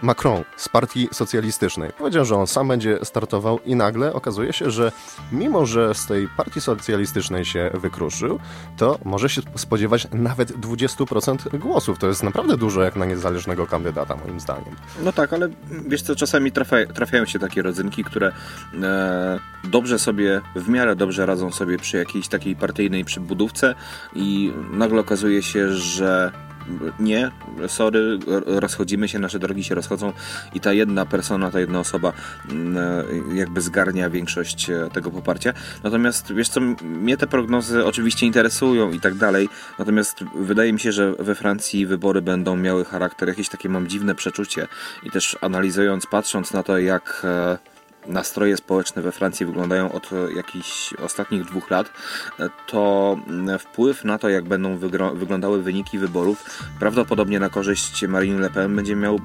Macron 0.02 0.44
z 0.58 0.70
partii 0.70 1.10
socjalistycznej. 1.12 1.92
Powiedział, 1.98 2.26
że 2.26 2.36
on 2.36 2.48
sam 2.48 2.68
będzie 2.68 3.00
startował 3.04 3.60
i 3.66 3.76
nagle 3.76 4.14
okazuje 4.14 4.54
się, 4.54 4.72
że 4.72 4.92
mimo, 5.32 5.63
że 5.66 5.96
z 5.96 6.06
tej 6.06 6.28
partii 6.28 6.62
socjalistycznej 6.62 7.46
się 7.46 7.72
wykruszył, 7.74 8.40
to 8.78 9.00
może 9.06 9.30
się 9.30 9.42
spodziewać 9.56 10.08
nawet 10.12 10.52
20% 10.52 11.60
głosów. 11.60 12.00
To 12.00 12.08
jest 12.08 12.24
naprawdę 12.24 12.58
dużo 12.58 12.84
jak 12.84 12.96
na 12.96 13.06
niezależnego 13.06 13.68
kandydata, 13.68 14.16
moim 14.16 14.40
zdaniem. 14.40 14.76
No 15.04 15.12
tak, 15.12 15.34
ale 15.34 15.50
wiesz 15.88 16.02
co, 16.02 16.16
czasami 16.16 16.52
trafia, 16.52 16.86
trafiają 16.86 17.26
się 17.26 17.40
takie 17.40 17.62
rodzynki, 17.62 18.04
które 18.04 18.32
e, 18.84 19.40
dobrze 19.64 20.00
sobie, 20.00 20.42
w 20.56 20.70
miarę 20.70 20.96
dobrze 20.96 21.26
radzą 21.26 21.52
sobie 21.52 21.78
przy 21.78 21.98
jakiejś 21.98 22.28
takiej 22.28 22.56
partyjnej 22.56 23.06
przybudówce 23.06 23.76
i 24.16 24.54
nagle 24.72 25.00
okazuje 25.00 25.44
się, 25.44 25.74
że 25.74 26.32
nie, 27.00 27.32
sorry, 27.68 28.20
rozchodzimy 28.46 29.08
się, 29.08 29.20
nasze 29.20 29.40
drogi 29.40 29.64
się 29.64 29.76
rozchodzą 29.76 30.14
i 30.54 30.60
ta 30.60 30.74
jedna 30.74 31.06
persona, 31.06 31.52
ta 31.52 31.60
jedna 31.60 31.80
osoba 31.80 32.14
mm, 32.50 32.78
e, 32.78 33.36
jakby 33.36 33.62
zgarnia 33.62 34.10
większość 34.10 34.70
e, 34.70 34.90
tego 34.94 35.12
poparcia. 35.12 35.54
Natomiast 35.84 36.34
wiesz 36.34 36.50
co, 36.50 36.62
mnie 36.82 37.18
te 37.18 37.28
prognozy 37.28 37.86
oczywiście 37.86 38.26
interesują 38.26 38.92
i 38.92 39.00
tak 39.00 39.16
dalej, 39.16 39.50
natomiast 39.80 40.24
wydaje 40.36 40.74
mi 40.74 40.80
się, 40.80 40.92
że 40.92 41.14
we 41.20 41.36
Francji 41.36 41.86
wybory 41.86 42.22
będą 42.22 42.56
miały 42.56 42.86
charakter, 42.86 43.28
jakieś 43.28 43.50
takie 43.50 43.70
mam 43.70 43.88
dziwne 43.88 44.16
przeczucie 44.16 44.68
i 45.04 45.12
też 45.12 45.38
analizując, 45.42 46.06
patrząc 46.06 46.54
na 46.54 46.64
to, 46.64 46.78
jak 46.78 47.22
e, 47.24 47.73
nastroje 48.08 48.58
społeczne 48.58 49.02
we 49.02 49.12
Francji 49.12 49.46
wyglądają 49.46 49.92
od 49.92 50.10
jakichś 50.36 50.94
ostatnich 50.94 51.46
dwóch 51.46 51.70
lat, 51.70 51.90
to 52.68 53.18
wpływ 53.60 54.04
na 54.04 54.18
to, 54.18 54.30
jak 54.30 54.48
będą 54.48 54.78
wyglądały 55.16 55.64
wyniki 55.64 56.00
wyborów, 56.00 56.60
prawdopodobnie 56.80 57.40
na 57.40 57.50
korzyść 57.50 58.08
Marine 58.08 58.40
Le 58.40 58.50
Pen 58.50 58.76
będzie 58.76 58.96
miał 58.96 59.20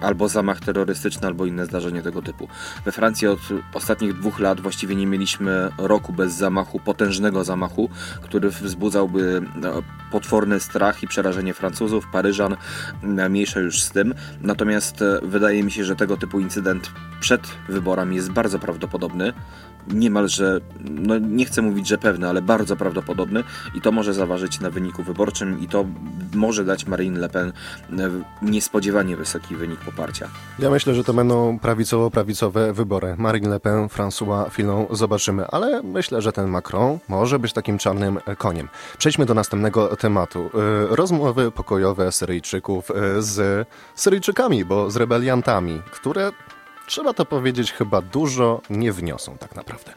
albo 0.00 0.28
zamach 0.28 0.60
terrorystyczny, 0.60 1.26
albo 1.26 1.46
inne 1.46 1.66
zdarzenie 1.66 2.02
tego 2.02 2.22
typu. 2.22 2.48
We 2.84 2.92
Francji 2.92 3.28
od 3.28 3.40
ostatnich 3.74 4.12
dwóch 4.12 4.38
lat 4.38 4.60
właściwie 4.60 4.96
nie 4.96 5.06
mieliśmy 5.06 5.70
roku 5.78 6.12
bez 6.12 6.32
zamachu, 6.34 6.80
potężnego 6.80 7.44
zamachu, 7.44 7.90
który 8.22 8.50
wzbudzałby 8.50 9.42
potworny 10.10 10.60
strach 10.60 11.02
i 11.02 11.08
przerażenie 11.08 11.54
Francuzów, 11.54 12.06
Paryżan, 12.12 12.56
mniejsza 13.02 13.60
już 13.60 13.82
z 13.82 13.90
tym. 13.90 14.14
Natomiast 14.40 15.04
wydaje 15.22 15.64
mi 15.64 15.70
się, 15.70 15.84
że 15.84 15.96
tego 15.96 16.16
typu 16.16 16.40
incydent 16.40 16.90
przed 17.20 17.42
wyborami 17.68 18.19
jest 18.20 18.32
bardzo 18.32 18.58
prawdopodobny, 18.58 19.32
niemalże, 19.88 20.60
no 20.80 21.18
nie 21.18 21.44
chcę 21.44 21.62
mówić, 21.62 21.88
że 21.88 21.98
pewny, 21.98 22.28
ale 22.28 22.42
bardzo 22.42 22.76
prawdopodobny 22.76 23.44
i 23.74 23.80
to 23.80 23.92
może 23.92 24.14
zaważyć 24.14 24.60
na 24.60 24.70
wyniku 24.70 25.02
wyborczym 25.02 25.60
i 25.60 25.68
to 25.68 25.84
może 26.34 26.64
dać 26.64 26.86
Marine 26.86 27.20
Le 27.20 27.28
Pen 27.28 27.48
e, 27.48 28.10
niespodziewanie 28.42 29.16
wysoki 29.16 29.56
wynik 29.56 29.80
poparcia. 29.80 30.28
Ja 30.58 30.70
myślę, 30.70 30.94
że 30.94 31.04
to 31.04 31.14
będą 31.14 31.58
prawicowo-prawicowe 31.58 32.72
wybory. 32.72 33.14
Marine 33.18 33.48
Le 33.48 33.60
Pen, 33.60 33.86
François 33.86 34.50
Fillon, 34.50 34.86
zobaczymy, 34.90 35.46
ale 35.46 35.82
myślę, 35.82 36.22
że 36.22 36.32
ten 36.32 36.48
Macron 36.48 36.98
może 37.08 37.38
być 37.38 37.52
takim 37.52 37.78
czarnym 37.78 38.18
koniem. 38.38 38.68
Przejdźmy 38.98 39.26
do 39.26 39.34
następnego 39.34 39.96
tematu. 39.96 40.50
E, 40.54 40.96
rozmowy 40.96 41.50
pokojowe 41.50 42.12
Syryjczyków 42.12 42.90
e, 42.90 43.22
z 43.22 43.68
Syryjczykami, 43.94 44.64
bo 44.64 44.90
z 44.90 44.96
rebeliantami, 44.96 45.82
które 45.92 46.30
trzeba 46.90 47.12
to 47.12 47.24
powiedzieć, 47.24 47.72
chyba 47.72 48.02
dużo 48.02 48.62
nie 48.70 48.92
wniosą 48.92 49.38
tak 49.38 49.56
naprawdę. 49.56 49.92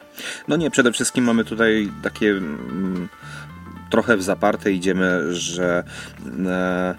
No 0.47 0.55
nie, 0.55 0.71
przede 0.71 0.91
wszystkim 0.91 1.23
mamy 1.23 1.45
tutaj 1.45 1.91
takie 2.03 2.29
mm, 2.29 3.09
trochę 3.89 4.17
w 4.17 4.23
zaparte 4.23 4.71
idziemy, 4.71 5.33
że 5.35 5.83
e, 6.45 6.95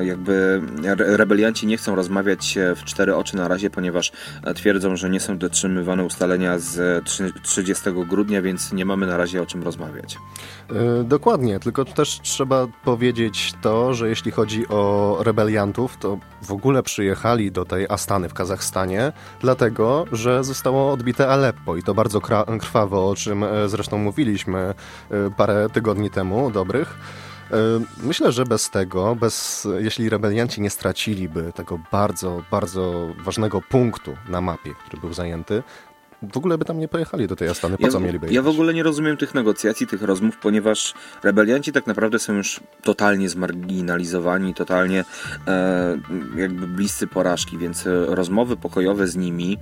jakby 0.00 0.62
rebelianci 0.96 1.66
nie 1.66 1.76
chcą 1.76 1.94
rozmawiać 1.94 2.58
w 2.76 2.84
cztery 2.84 3.16
oczy 3.16 3.36
na 3.36 3.48
razie, 3.48 3.70
ponieważ 3.70 4.12
twierdzą, 4.54 4.96
że 4.96 5.10
nie 5.10 5.20
są 5.20 5.38
dotrzymywane 5.38 6.04
ustalenia 6.04 6.58
z 6.58 7.04
30 7.42 7.84
grudnia, 8.08 8.42
więc 8.42 8.72
nie 8.72 8.84
mamy 8.84 9.06
na 9.06 9.16
razie 9.16 9.42
o 9.42 9.46
czym 9.46 9.62
rozmawiać. 9.62 10.18
E, 10.70 11.04
dokładnie, 11.04 11.60
tylko 11.60 11.84
też 11.84 12.20
trzeba 12.22 12.66
powiedzieć 12.84 13.54
to, 13.62 13.94
że 13.94 14.08
jeśli 14.08 14.30
chodzi 14.30 14.68
o 14.68 15.16
rebeliantów, 15.20 15.96
to 15.96 16.18
w 16.42 16.52
ogóle 16.52 16.82
przyjechali 16.82 17.52
do 17.52 17.64
tej 17.64 17.86
Astany 17.88 18.28
w 18.28 18.34
Kazachstanie, 18.34 19.12
dlatego, 19.40 20.04
że 20.12 20.44
zostało 20.44 20.92
odbite 20.92 21.28
Aleppo 21.28 21.76
i 21.76 21.82
to 21.82 21.94
bardzo 21.94 22.20
krwawo, 22.60 23.08
o 23.10 23.14
czym 23.14 23.44
e, 23.44 23.68
zresztą 23.68 23.98
mówiliśmy 23.98 24.58
e, 24.58 24.74
parę 25.36 25.68
tygodni 25.72 26.10
temu, 26.10 26.50
dobrych. 26.50 26.98
Myślę, 28.02 28.32
że 28.32 28.44
bez 28.44 28.70
tego, 28.70 29.16
bez, 29.16 29.68
jeśli 29.78 30.08
rebelianci 30.08 30.60
nie 30.60 30.70
straciliby 30.70 31.52
tego 31.52 31.78
bardzo, 31.92 32.42
bardzo 32.50 33.08
ważnego 33.18 33.62
punktu 33.62 34.16
na 34.28 34.40
mapie, 34.40 34.74
który 34.74 35.00
był 35.00 35.12
zajęty, 35.12 35.62
w 36.22 36.36
ogóle 36.36 36.58
by 36.58 36.64
tam 36.64 36.78
nie 36.78 36.88
pojechali 36.88 37.26
do 37.26 37.36
tej 37.36 37.48
Astany. 37.48 37.76
Po 37.78 37.86
ja, 37.86 37.92
co 37.92 38.00
mieliby 38.00 38.32
Ja 38.32 38.42
w 38.42 38.48
ogóle 38.48 38.74
nie 38.74 38.82
rozumiem 38.82 39.16
tych 39.16 39.34
negocjacji, 39.34 39.86
tych 39.86 40.02
rozmów, 40.02 40.36
ponieważ 40.36 40.94
rebelianci 41.22 41.72
tak 41.72 41.86
naprawdę 41.86 42.18
są 42.18 42.32
już 42.32 42.60
totalnie 42.82 43.28
zmarginalizowani, 43.28 44.54
totalnie 44.54 45.04
e, 45.46 45.98
jakby 46.36 46.66
bliscy 46.66 47.06
porażki, 47.06 47.58
więc 47.58 47.86
e, 47.86 48.06
rozmowy 48.06 48.56
pokojowe 48.56 49.08
z 49.08 49.16
nimi 49.16 49.58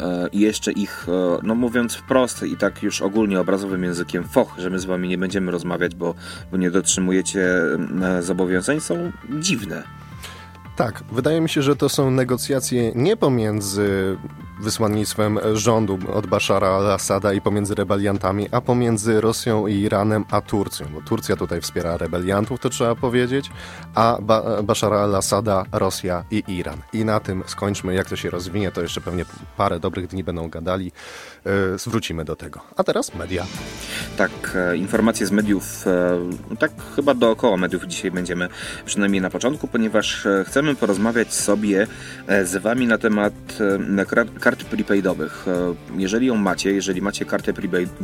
e, 0.00 0.28
i 0.32 0.40
jeszcze 0.40 0.72
ich, 0.72 1.06
e, 1.08 1.38
no 1.42 1.54
mówiąc 1.54 1.94
wprost 1.94 2.42
i 2.42 2.56
tak 2.56 2.82
już 2.82 3.02
ogólnie 3.02 3.40
obrazowym 3.40 3.84
językiem, 3.84 4.24
foch, 4.24 4.54
że 4.58 4.70
my 4.70 4.78
z 4.78 4.84
wami 4.84 5.08
nie 5.08 5.18
będziemy 5.18 5.50
rozmawiać, 5.50 5.94
bo, 5.94 6.14
bo 6.50 6.56
nie 6.56 6.70
dotrzymujecie 6.70 7.40
e, 8.02 8.22
zobowiązań, 8.22 8.80
są 8.80 9.12
dziwne. 9.40 9.82
Tak, 10.76 11.04
wydaje 11.12 11.40
mi 11.40 11.48
się, 11.48 11.62
że 11.62 11.76
to 11.76 11.88
są 11.88 12.10
negocjacje 12.10 12.92
nie 12.94 13.16
pomiędzy 13.16 14.16
wysłannictwem 14.60 15.38
rządu 15.52 15.98
od 16.14 16.26
Bashara 16.26 16.68
al-Assada 16.68 17.32
i 17.32 17.40
pomiędzy 17.40 17.74
rebeliantami, 17.74 18.48
a 18.52 18.60
pomiędzy 18.60 19.20
Rosją 19.20 19.66
i 19.66 19.74
Iranem, 19.74 20.24
a 20.30 20.40
Turcją. 20.40 20.86
Bo 20.94 21.00
Turcja 21.00 21.36
tutaj 21.36 21.60
wspiera 21.60 21.96
rebeliantów, 21.96 22.60
to 22.60 22.68
trzeba 22.68 22.94
powiedzieć, 22.94 23.50
a 23.94 24.18
ba 24.22 24.62
Bashara 24.62 25.00
al-Assada, 25.00 25.64
Rosja 25.72 26.24
i 26.30 26.42
Iran. 26.48 26.78
I 26.92 27.04
na 27.04 27.20
tym 27.20 27.42
skończmy. 27.46 27.94
Jak 27.94 28.08
to 28.08 28.16
się 28.16 28.30
rozwinie, 28.30 28.70
to 28.70 28.82
jeszcze 28.82 29.00
pewnie 29.00 29.24
parę 29.56 29.80
dobrych 29.80 30.06
dni 30.06 30.24
będą 30.24 30.48
gadali. 30.48 30.92
Zwrócimy 31.76 32.24
do 32.24 32.36
tego. 32.36 32.60
A 32.76 32.84
teraz 32.84 33.14
media. 33.14 33.46
Tak, 34.16 34.30
e, 34.54 34.76
informacje 34.76 35.26
z 35.26 35.30
mediów, 35.30 35.86
e, 35.86 36.56
tak 36.58 36.70
chyba 36.96 37.14
dookoła 37.14 37.56
mediów 37.56 37.84
dzisiaj 37.86 38.10
będziemy, 38.10 38.48
przynajmniej 38.84 39.22
na 39.22 39.30
początku, 39.30 39.68
ponieważ 39.68 40.26
e, 40.26 40.44
chcemy 40.46 40.74
porozmawiać 40.74 41.34
sobie 41.34 41.86
z 42.44 42.62
Wami 42.62 42.86
na 42.86 42.98
temat 42.98 43.34
kart 44.48 44.64
prepaidowych. 44.64 45.46
Jeżeli 45.96 46.26
ją 46.26 46.36
macie, 46.36 46.72
jeżeli 46.72 47.02
macie 47.02 47.24
kartę 47.24 47.52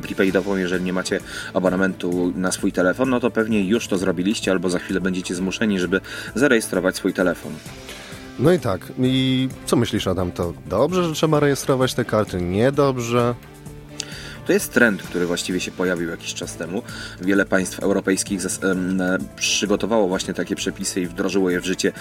prepaidową, 0.03 0.57
jeżeli 0.57 0.85
nie 0.85 0.93
macie 0.93 1.21
abonamentu 1.55 2.33
na 2.37 2.53
swój 2.53 2.73
telefon, 2.73 3.11
no 3.11 3.21
to 3.21 3.31
pewnie 3.31 3.65
już 3.65 3.89
to 3.89 3.99
zrobiliście 3.99 4.51
albo 4.51 4.71
za 4.71 4.79
chwilę 4.79 5.01
będziecie 5.01 5.35
zmuszeni, 5.35 5.79
żeby 5.81 6.01
zarejestrować 6.35 6.97
swój 6.97 7.13
telefon. 7.13 7.53
No 8.39 8.53
i 8.53 8.59
tak. 8.59 8.93
I 8.99 9.49
co 9.67 9.77
myślisz, 9.77 10.07
Adam? 10.07 10.33
To 10.33 10.53
dobrze, 10.67 11.05
że 11.05 11.15
trzeba 11.15 11.41
rejestrować 11.41 11.95
te 11.95 12.05
karty? 12.05 12.41
Niedobrze? 12.41 13.35
To 14.47 14.53
jest 14.53 14.73
trend, 14.73 15.03
który 15.03 15.27
właściwie 15.27 15.61
się 15.61 15.71
pojawił 15.71 16.11
jakiś 16.11 16.35
czas 16.35 16.57
temu. 16.57 16.83
Wiele 17.21 17.45
państw 17.45 17.81
europejskich 17.81 18.41
przygotowało 19.37 20.09
właśnie 20.09 20.35
takie 20.35 20.57
przepisy 20.57 21.01
i 21.01 21.07
wdrożyło 21.07 21.51
je 21.51 21.61
w 21.61 21.65
życie, 21.65 21.93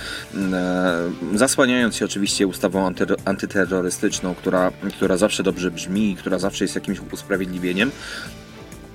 zasłaniając 1.36 1.96
się 1.96 2.06
oczywiście 2.06 2.48
ustawą 2.48 2.86
anty 2.86 3.06
antyterrorystyczną, 3.26 4.36
która, 4.36 4.72
która 4.98 5.18
zawsze 5.18 5.44
dobrze 5.44 5.72
brzmi 5.72 6.16
która 6.20 6.40
zawsze 6.40 6.64
jest 6.64 6.76
jakimś 6.76 7.00
usprawiedliwieniem. 7.12 7.92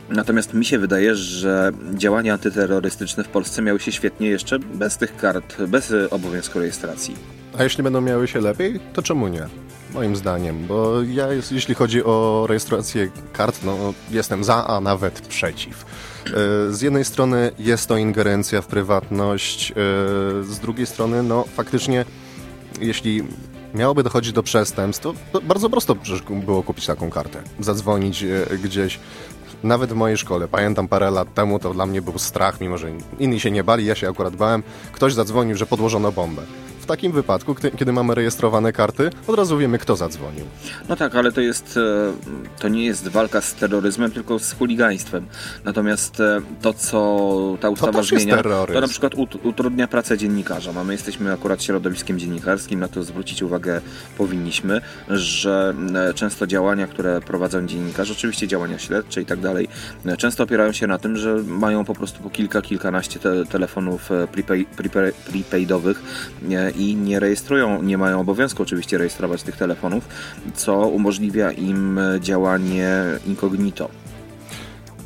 Natomiast 0.09 0.55
mi 0.55 0.65
się 0.65 0.79
wydaje, 0.79 1.15
że 1.15 1.73
działania 1.95 2.33
antyterrorystyczne 2.33 3.25
w 3.25 3.29
Polsce 3.29 3.63
miały 3.63 3.81
się 3.81 3.93
świetnie 3.93 4.29
jeszcze 4.29 4.59
bez 4.59 4.97
tych 4.97 5.17
kart, 5.17 5.63
bez 5.63 5.93
obowiązku 6.11 6.59
rejestracji. 6.59 7.17
A 7.59 7.65
jeśli 7.65 7.83
będą 7.83 8.01
miały 8.01 8.29
się 8.29 8.41
lepiej, 8.41 8.81
to 8.93 9.03
czemu 9.03 9.29
nie? 9.29 9.67
Moim 9.94 10.16
zdaniem, 10.16 10.66
bo 10.66 11.03
ja, 11.03 11.33
jest, 11.33 11.53
jeśli 11.53 11.74
chodzi 11.74 12.05
o 12.05 12.46
rejestrację 12.48 13.11
kart, 13.33 13.61
no 13.64 13.94
jestem 14.11 14.44
za, 14.44 14.66
a 14.66 14.81
nawet 14.81 15.20
przeciw. 15.20 15.85
E, 16.27 16.72
z 16.72 16.81
jednej 16.81 17.05
strony 17.05 17.51
jest 17.59 17.87
to 17.87 17.96
ingerencja 17.96 18.62
w 18.62 18.66
prywatność, 18.66 19.70
e, 19.70 19.74
z 20.44 20.59
drugiej 20.59 20.87
strony, 20.87 21.22
no 21.22 21.44
faktycznie, 21.57 22.05
jeśli 22.81 23.24
miałoby 23.74 24.03
dochodzić 24.03 24.33
do 24.33 24.42
przestępstw, 24.42 25.03
to 25.33 25.40
bardzo 25.40 25.70
prosto 25.70 25.96
było 26.31 26.62
kupić 26.62 26.87
taką 26.87 27.11
kartę. 27.11 27.42
Zadzwonić 27.61 28.22
e, 28.22 28.46
gdzieś 28.62 29.01
nawet 29.62 29.90
w 29.90 29.96
mojej 29.96 30.16
szkole, 30.16 30.48
pamiętam 30.48 30.88
parę 30.88 31.11
lat 31.11 31.35
temu, 31.35 31.59
to 31.59 31.74
dla 31.74 31.87
mnie 31.87 32.03
był 32.03 32.18
strach, 32.18 32.61
mimo 32.61 32.79
że 32.79 32.90
inni 33.18 33.40
się 33.40 33.51
nie 33.51 33.64
bali, 33.64 33.87
ja 33.87 33.94
się 33.94 34.09
akurat 34.09 34.37
bałem. 34.37 34.62
Ktoś 34.92 35.14
zadzwonił, 35.14 35.57
że 35.57 35.66
podłożono 35.66 36.12
bombę 36.12 36.42
takim 36.88 37.12
wypadku, 37.12 37.55
kiedy 37.79 37.92
mamy 37.92 38.14
rejestrowane 38.14 38.72
karty, 38.72 39.11
od 39.27 39.37
razu 39.37 39.59
wiemy, 39.59 39.79
kto 39.79 39.96
zadzwonił. 39.96 40.44
No 40.88 40.96
tak, 40.96 41.14
ale 41.14 41.33
to 41.33 41.40
jest, 41.40 41.77
e, 41.77 42.61
to 42.61 42.68
nie 42.68 42.85
jest 42.85 43.09
walka 43.09 43.40
z 43.40 43.55
terroryzmem, 43.55 44.11
tylko 44.11 44.38
z 44.38 44.53
chuligaństwem. 44.53 45.27
Natomiast 45.64 46.20
e, 46.20 46.40
to, 46.62 46.72
co 46.74 46.98
ta 47.61 47.70
ustawa 47.70 47.92
to 47.92 48.03
zmienia, 48.03 48.42
to 48.42 48.81
na 48.81 48.88
przykład 48.88 49.12
utrudnia 49.42 49.88
pracę 49.88 50.18
dziennikarza. 50.18 50.85
My 50.85 50.92
jesteśmy 50.92 51.33
akurat 51.33 51.62
środowiskiem 51.62 52.18
dziennikarskim, 52.18 52.81
na 52.81 52.88
to 52.88 53.03
zwrócić 53.03 53.42
uwagę 53.42 53.81
powinniśmy, 54.18 54.81
że 55.09 55.74
e, 55.94 56.14
często 56.14 56.46
działania, 56.46 56.87
które 56.87 57.20
prowadzą 57.20 57.66
dziennikarze, 57.66 58.12
oczywiście 58.12 58.48
działania 58.48 58.79
śledcze 58.79 59.22
i 59.22 59.27
tak 59.27 59.40
dalej, 59.40 59.68
często 60.18 60.44
opierają 60.44 60.72
się 60.72 60.87
na 60.87 60.98
tym, 60.98 61.16
że 61.16 61.42
mają 61.46 61.85
po 61.85 61.94
prostu 61.94 62.22
po 62.22 62.31
kilka, 62.31 62.62
kilkanaście 62.62 63.20
te 63.20 63.46
telefonów 63.46 64.11
prepay, 64.33 64.64
prepay, 64.64 65.12
prepaidowych 65.12 66.03
i 66.79 66.97
nie 66.97 67.21
rejestrują, 67.21 67.83
nie 67.83 67.99
mają 67.99 68.21
obowiązku 68.21 68.62
oczywiście 68.62 68.99
rejestrować 68.99 69.43
tych 69.43 69.57
telefonów, 69.57 70.09
co 70.55 70.77
umożliwia 70.77 71.53
im 71.53 72.01
działanie 72.21 72.91
incognito. 73.27 73.88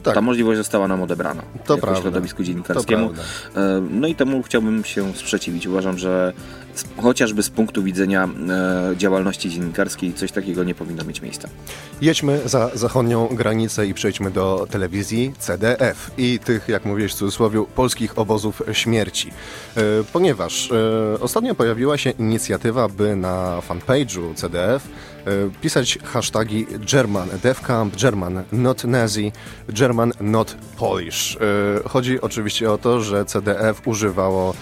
Tak. 0.02 0.14
Ta 0.14 0.20
możliwość 0.20 0.58
została 0.58 0.88
nam 0.88 1.02
odebrana 1.02 1.42
to 1.64 1.74
jako 1.74 1.86
prawda. 1.86 2.02
środowisku 2.02 2.42
dziennikarskiemu. 2.42 3.10
E, 3.56 3.82
no 3.90 4.08
i 4.08 4.14
temu 4.14 4.42
chciałbym 4.42 4.84
się 4.84 5.14
sprzeciwić. 5.14 5.66
Uważam, 5.66 5.98
że 5.98 6.32
chociażby 7.02 7.42
z 7.42 7.50
punktu 7.50 7.82
widzenia 7.82 8.28
e, 8.92 8.96
działalności 8.96 9.50
dziennikarskiej 9.50 10.14
coś 10.14 10.32
takiego 10.32 10.64
nie 10.64 10.74
powinno 10.74 11.04
mieć 11.04 11.22
miejsca. 11.22 11.48
Jedźmy 12.00 12.40
za 12.44 12.70
zachodnią 12.74 13.26
granicę 13.26 13.86
i 13.86 13.94
przejdźmy 13.94 14.30
do 14.30 14.66
telewizji 14.70 15.32
CDF 15.38 16.10
i 16.18 16.38
tych, 16.44 16.68
jak 16.68 16.84
mówiłeś 16.84 17.12
w 17.12 17.16
cudzysłowie, 17.16 17.64
polskich 17.74 18.18
obozów 18.18 18.62
śmierci. 18.72 19.30
E, 19.76 19.80
ponieważ 20.12 20.72
ostatnio 21.20 21.54
pojawiła 21.54 21.98
się 21.98 22.10
inicjatywa, 22.10 22.88
by 22.88 23.16
na 23.16 23.60
fanpage'u 23.68 24.34
CDF 24.34 24.88
pisać 25.60 25.98
hashtagi 26.04 26.66
German, 26.80 27.28
Death 27.42 27.60
Camp, 27.66 27.96
German, 27.96 28.42
not 28.52 28.84
Nazi, 28.84 29.32
German, 29.68 30.12
not 30.20 30.56
Polish. 30.76 31.38
Chodzi 31.88 32.20
oczywiście 32.20 32.70
o 32.70 32.78
to, 32.78 33.00
że 33.00 33.24
CDF 33.24 33.86
używało 33.86 34.54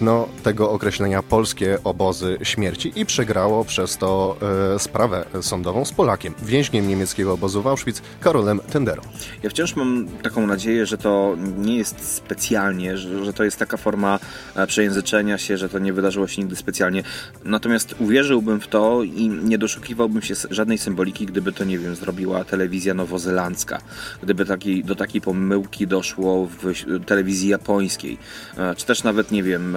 no, 0.00 0.28
tego 0.42 0.70
określenia 0.70 1.22
polskie 1.22 1.78
obozy 1.84 2.38
śmierci 2.42 2.92
i 2.96 3.06
przegrało 3.06 3.64
przez 3.64 3.98
to 3.98 4.36
e, 4.74 4.78
sprawę 4.78 5.24
sądową 5.40 5.84
z 5.84 5.92
Polakiem, 5.92 6.34
więźniem 6.42 6.88
niemieckiego 6.88 7.32
obozu 7.32 7.62
w 7.62 7.66
Auschwitz, 7.66 8.02
Karolem 8.20 8.60
Tenderą. 8.72 9.02
Ja 9.42 9.50
wciąż 9.50 9.76
mam 9.76 10.08
taką 10.22 10.46
nadzieję, 10.46 10.86
że 10.86 10.98
to 10.98 11.36
nie 11.56 11.76
jest 11.76 12.14
specjalnie, 12.14 12.98
że, 12.98 13.24
że 13.24 13.32
to 13.32 13.44
jest 13.44 13.58
taka 13.58 13.76
forma 13.76 14.18
e, 14.56 14.66
przejęzyczenia 14.66 15.38
się, 15.38 15.56
że 15.56 15.68
to 15.68 15.78
nie 15.78 15.92
wydarzyło 15.92 16.26
się 16.26 16.42
nigdy 16.42 16.56
specjalnie. 16.56 17.02
Natomiast 17.44 17.94
uwierzyłbym 17.98 18.60
w 18.60 18.68
to 18.68 19.02
i 19.02 19.28
nie 19.28 19.58
doszukiwałbym 19.58 20.22
się 20.22 20.34
żadnej 20.50 20.78
symboliki, 20.78 21.26
gdyby 21.26 21.52
to, 21.52 21.64
nie 21.64 21.78
wiem, 21.78 21.96
zrobiła 21.96 22.44
telewizja 22.44 22.94
nowozelandzka. 22.94 23.80
Gdyby 24.22 24.44
taki, 24.44 24.84
do 24.84 24.94
takiej 24.94 25.20
pomyłki 25.20 25.86
doszło 25.86 26.46
w 26.46 26.74
telewizji 27.06 27.48
japońskiej. 27.48 28.18
E, 28.56 28.74
czy 28.74 28.86
też 28.86 29.02
nawet, 29.02 29.30
nie 29.30 29.42
wiem, 29.42 29.76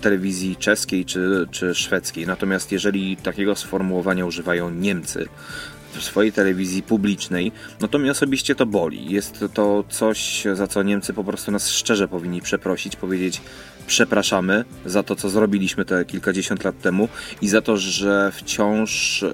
telewizji 0.00 0.56
czeskiej 0.56 1.04
czy, 1.04 1.46
czy 1.50 1.74
szwedzkiej. 1.74 2.26
Natomiast 2.26 2.72
jeżeli 2.72 3.16
takiego 3.16 3.56
sformułowania 3.56 4.26
używają 4.26 4.70
Niemcy, 4.70 5.28
w 5.92 6.02
swojej 6.04 6.32
telewizji 6.32 6.82
publicznej, 6.82 7.52
no 7.80 7.88
to 7.88 7.98
mnie 7.98 8.10
osobiście 8.10 8.54
to 8.54 8.66
boli. 8.66 9.12
Jest 9.12 9.44
to 9.54 9.84
coś, 9.88 10.44
za 10.52 10.66
co 10.66 10.82
Niemcy 10.82 11.12
po 11.12 11.24
prostu 11.24 11.50
nas 11.50 11.70
szczerze 11.70 12.08
powinni 12.08 12.42
przeprosić, 12.42 12.96
powiedzieć 12.96 13.40
przepraszamy 13.86 14.64
za 14.86 15.02
to, 15.02 15.16
co 15.16 15.30
zrobiliśmy 15.30 15.84
te 15.84 16.04
kilkadziesiąt 16.04 16.64
lat 16.64 16.80
temu 16.80 17.08
i 17.42 17.48
za 17.48 17.60
to, 17.60 17.76
że 17.76 18.32
wciąż 18.34 19.22
e, 19.22 19.28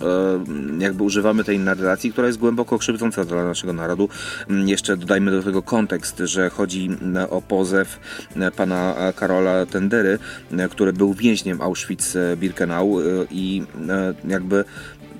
jakby 0.78 1.02
używamy 1.02 1.44
tej 1.44 1.58
narracji, 1.58 2.12
która 2.12 2.26
jest 2.26 2.38
głęboko 2.38 2.78
krzywdząca 2.78 3.24
dla 3.24 3.44
naszego 3.44 3.72
narodu. 3.72 4.08
Mm, 4.50 4.68
jeszcze 4.68 4.96
dodajmy 4.96 5.30
do 5.30 5.42
tego 5.42 5.62
kontekst, 5.62 6.22
że 6.24 6.50
chodzi 6.50 6.90
o 7.30 7.42
pozew 7.42 8.00
e, 8.36 8.50
pana 8.50 8.94
Karola 9.16 9.66
Tendery, 9.66 10.18
e, 10.52 10.68
który 10.68 10.92
był 10.92 11.14
więźniem 11.14 11.58
Auschwitz-Birkenau 11.58 13.00
i 13.30 13.62
jakby 14.28 14.64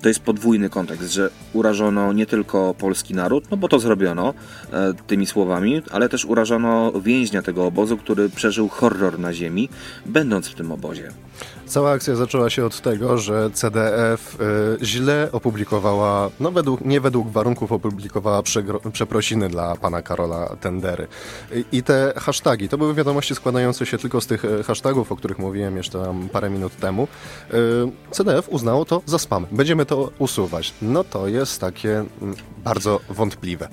to 0.03 0.09
jest 0.09 0.21
podwójny 0.21 0.71
kontekst, 0.71 1.13
że 1.13 1.31
urażono 1.53 2.13
nie 2.13 2.27
tylko 2.27 2.75
polski 2.75 3.15
naród, 3.15 3.51
no 3.51 3.57
bo 3.57 3.69
to 3.69 3.79
zrobiono 3.79 4.35
e, 4.73 4.95
tymi 5.07 5.27
słowami, 5.27 5.83
ale 5.91 6.09
też 6.09 6.25
urażono 6.25 6.93
więźnia 7.01 7.43
tego 7.43 7.67
obozu, 7.67 7.97
który 7.97 8.29
przeżył 8.29 8.69
horror 8.69 9.19
na 9.19 9.33
ziemi, 9.33 9.69
będąc 10.07 10.49
w 10.49 10.55
tym 10.55 10.73
obozie. 10.73 11.13
Cała 11.67 11.91
akcja 11.91 12.17
zaczęła 12.17 12.51
się 12.51 12.65
od 12.65 12.81
tego, 12.81 13.19
że 13.19 13.51
CDF 13.51 14.41
y, 14.41 14.87
źle 14.87 15.29
opublikowała, 15.33 16.31
no 16.41 16.51
według, 16.51 16.81
nie 16.81 17.01
według 17.01 17.31
warunków 17.31 17.73
opublikowała 17.73 18.43
przeprosiny 18.93 19.49
dla 19.49 19.77
pana 19.77 20.03
Karola 20.03 20.57
Tendery. 20.61 21.07
I, 21.55 21.65
I 21.73 21.83
te 21.83 22.13
hasztagi, 22.17 22.69
to 22.69 22.79
były 22.79 22.95
wiadomości 22.95 23.35
składające 23.35 23.87
się 23.87 23.99
tylko 23.99 24.21
z 24.21 24.27
tych 24.27 24.45
e, 24.45 24.63
hashtagów, 24.63 25.13
o 25.13 25.17
których 25.17 25.39
mówiłem 25.39 25.77
jeszcze 25.77 26.05
tam 26.05 26.29
parę 26.29 26.51
minut 26.51 26.77
temu. 26.77 27.09
Y, 27.55 27.57
CDF 28.11 28.49
uznało 28.49 28.85
to 28.85 29.03
za 29.07 29.19
spam. 29.19 29.47
Będziemy 29.53 29.87
to 29.87 30.11
usuwać. 30.19 30.75
No 30.83 31.05
to 31.05 31.29
jest 31.29 31.61
takie 31.61 31.97
mm, 31.99 32.35
bardzo 32.65 33.01
wątpliwe. 33.09 33.69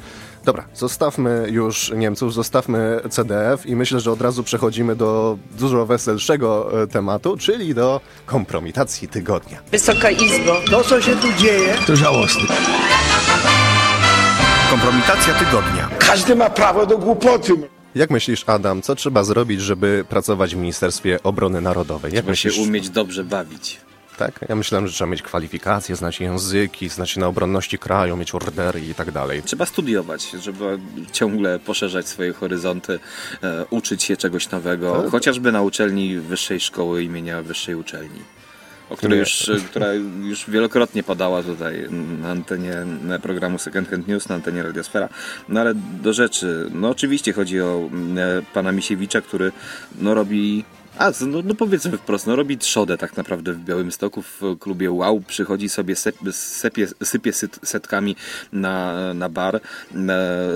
Dobra, 0.45 0.65
zostawmy 0.73 1.47
już 1.51 1.91
Niemców, 1.95 2.33
zostawmy 2.33 3.01
CDF 3.09 3.65
i 3.65 3.75
myślę, 3.75 3.99
że 3.99 4.11
od 4.11 4.21
razu 4.21 4.43
przechodzimy 4.43 4.95
do 4.95 5.37
dużo 5.59 5.85
weselszego 5.85 6.81
e, 6.83 6.87
tematu, 6.87 7.37
czyli 7.37 7.75
do 7.75 8.01
kompromitacji 8.25 9.07
tygodnia. 9.07 9.59
Wysoka 9.71 10.11
Izbo. 10.11 10.55
To, 10.71 10.83
co 10.83 11.01
się 11.01 11.15
tu 11.15 11.33
dzieje, 11.33 11.73
to 11.87 11.95
żałosne. 11.95 12.55
Kompromitacja 14.69 15.33
tygodnia. 15.33 15.89
Każdy 15.99 16.35
ma 16.35 16.49
prawo 16.49 16.85
do 16.85 16.97
głupoty. 16.97 17.53
Jak 17.95 18.09
myślisz, 18.09 18.43
Adam, 18.47 18.81
co 18.81 18.95
trzeba 18.95 19.23
zrobić, 19.23 19.61
żeby 19.61 20.05
pracować 20.09 20.55
w 20.55 20.57
Ministerstwie 20.57 21.23
Obrony 21.23 21.61
Narodowej? 21.61 22.13
Jak 22.13 22.23
trzeba 22.23 22.31
myślisz? 22.31 22.55
się 22.55 22.61
umieć 22.61 22.89
dobrze 22.89 23.23
bawić. 23.23 23.79
Tak? 24.17 24.45
Ja 24.49 24.55
myślałem, 24.55 24.87
że 24.87 24.93
trzeba 24.93 25.11
mieć 25.11 25.21
kwalifikacje, 25.21 25.95
znać 25.95 26.19
języki, 26.19 26.89
znać 26.89 27.09
się 27.09 27.19
na 27.19 27.27
obronności 27.27 27.79
kraju, 27.79 28.17
mieć 28.17 28.35
ordery 28.35 28.81
i 28.81 28.95
tak 28.95 29.11
dalej. 29.11 29.43
Trzeba 29.43 29.65
studiować, 29.65 30.31
żeby 30.31 30.79
ciągle 31.11 31.59
poszerzać 31.59 32.07
swoje 32.07 32.33
horyzonty, 32.33 32.99
e, 33.43 33.65
uczyć 33.69 34.03
się 34.03 34.17
czegoś 34.17 34.49
nowego, 34.49 35.01
tak. 35.01 35.11
chociażby 35.11 35.51
na 35.51 35.61
uczelni 35.61 36.19
Wyższej 36.19 36.59
Szkoły 36.59 37.03
imienia 37.03 37.41
Wyższej 37.43 37.75
Uczelni. 37.75 38.19
O 38.89 38.97
której 38.97 39.19
już, 39.19 39.51
która 39.69 39.93
już 40.23 40.49
wielokrotnie 40.49 41.03
padała 41.03 41.43
tutaj 41.43 41.87
na 42.21 42.29
antenie 42.29 42.85
programu 43.21 43.57
Second 43.57 43.89
Hand 43.89 44.07
News, 44.07 44.29
na 44.29 44.35
antenie 44.35 44.63
Radiosfera. 44.63 45.09
No 45.49 45.59
ale 45.61 45.73
do 45.75 46.13
rzeczy, 46.13 46.69
no 46.73 46.89
oczywiście 46.89 47.33
chodzi 47.33 47.61
o 47.61 47.89
e, 48.17 48.41
pana 48.53 48.71
Misiewicza, 48.71 49.21
który 49.21 49.51
no 49.99 50.13
robi 50.13 50.63
a, 50.99 51.11
no, 51.27 51.41
no 51.43 51.55
powiedzmy 51.55 51.97
wprost, 51.97 52.27
no 52.27 52.35
robi 52.35 52.57
trzodę 52.57 52.97
tak 52.97 53.17
naprawdę 53.17 53.53
w 53.53 53.59
Białym 53.59 53.91
Stoku 53.91 54.21
w 54.21 54.41
klubie 54.59 54.91
Wow, 54.91 55.21
przychodzi 55.27 55.69
sobie, 55.69 55.95
sep, 55.95 56.15
sepie, 56.31 56.87
sypie 57.03 57.31
setkami 57.63 58.15
na, 58.53 59.13
na 59.13 59.29
bar, 59.29 59.55
e, 59.55 59.61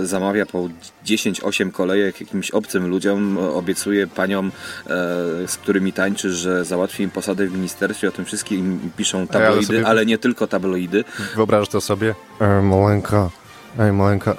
zamawia 0.03 0.45
po 0.45 0.69
10-8 1.05 1.71
kolejek 1.71 2.21
jakimś 2.21 2.51
obcym 2.51 2.87
ludziom, 2.87 3.37
obiecuje 3.37 4.07
paniom, 4.07 4.47
e, 4.47 4.89
z 5.47 5.57
którymi 5.57 5.93
tańczy, 5.93 6.33
że 6.33 6.65
załatwi 6.65 7.03
im 7.03 7.09
posadę 7.09 7.47
w 7.47 7.53
ministerstwie, 7.53 8.07
o 8.07 8.11
tym 8.11 8.25
wszystkim 8.25 8.91
piszą 8.97 9.27
tabloidy, 9.27 9.57
ale, 9.57 9.63
sobie... 9.63 9.87
ale 9.87 10.05
nie 10.05 10.17
tylko 10.17 10.47
tabloidy. 10.47 11.03
Wyobrażasz 11.35 11.69
to 11.69 11.81
sobie? 11.81 12.15
E, 12.39 12.61
Molenka, 12.61 13.29
ej 13.79 13.91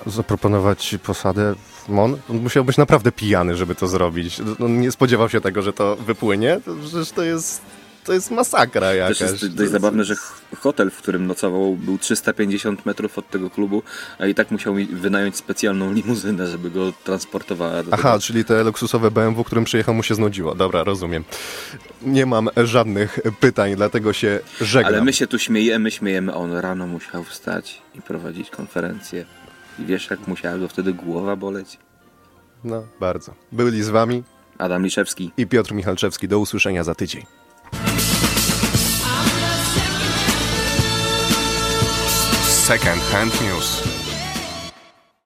zaproponować 0.07 0.97
posadę 1.03 1.55
Mon, 1.88 2.16
on 2.31 2.37
musiał 2.37 2.64
być 2.64 2.77
naprawdę 2.77 3.12
pijany, 3.12 3.57
żeby 3.57 3.75
to 3.75 3.88
zrobić. 3.88 4.40
On 4.64 4.81
nie 4.81 4.93
spodziewał 4.93 5.29
się 5.29 5.40
tego, 5.40 5.62
że 5.62 5.73
to 5.73 5.97
wypłynie. 5.97 6.61
To, 6.64 6.75
przecież 6.75 7.11
to 7.11 7.23
jest 7.23 7.62
to 8.05 8.12
jest 8.12 8.31
masakra 8.31 8.95
jakaś. 8.95 9.19
Też 9.19 9.43
jest 9.43 9.55
dość 9.55 9.71
zabawne, 9.71 10.05
że 10.05 10.14
hotel, 10.59 10.90
w 10.90 10.97
którym 10.97 11.27
nocował, 11.27 11.77
był 11.77 11.99
350 11.99 12.87
metrów 12.87 13.19
od 13.19 13.31
tego 13.31 13.51
klubu, 13.51 13.83
a 14.19 14.27
i 14.27 14.35
tak 14.35 14.51
musiał 14.51 14.75
wynająć 14.93 15.37
specjalną 15.37 15.93
limuzynę, 15.93 16.47
żeby 16.47 16.71
go 16.71 16.93
transportowała. 17.05 17.83
Do 17.83 17.95
Aha, 17.95 18.12
tego. 18.12 18.23
czyli 18.23 18.45
te 18.45 18.64
luksusowe 18.64 19.11
BMW, 19.11 19.45
którym 19.45 19.64
przyjechał, 19.64 19.95
mu 19.95 20.03
się 20.03 20.14
znudziło. 20.14 20.55
Dobra, 20.55 20.85
rozumiem. 20.85 21.25
Nie 22.03 22.27
mam 22.27 22.49
żadnych 22.57 23.19
pytań, 23.40 23.77
dlatego 23.77 24.12
się 24.12 24.40
żegnam. 24.61 24.95
Ale 24.95 25.05
my 25.05 25.12
się 25.12 25.27
tu 25.27 25.38
śmiejemy, 25.38 25.90
śmiejemy. 25.90 26.35
On 26.35 26.53
rano 26.53 26.87
musiał 26.87 27.25
wstać 27.25 27.83
i 27.95 28.03
prowadzić 28.03 28.51
konferencję. 28.51 29.25
I 29.79 29.85
wiesz, 29.85 30.11
jak 30.11 30.29
musiała 30.29 30.59
go 30.59 30.69
wtedy 30.69 30.93
głowa 30.93 31.37
boleć? 31.37 31.79
No, 32.65 32.83
bardzo. 33.01 33.35
Byli 33.53 33.83
z 33.83 33.89
wami 33.89 34.23
Adam 34.59 34.85
Liszewski 34.85 35.31
i 35.37 35.47
Piotr 35.47 35.75
Michalczewski. 35.75 36.29
Do 36.29 36.39
usłyszenia 36.39 36.85
za 36.85 36.95
tydzień. 36.95 37.25
Second 42.67 43.03
Hand 43.03 43.41
News. 43.43 43.89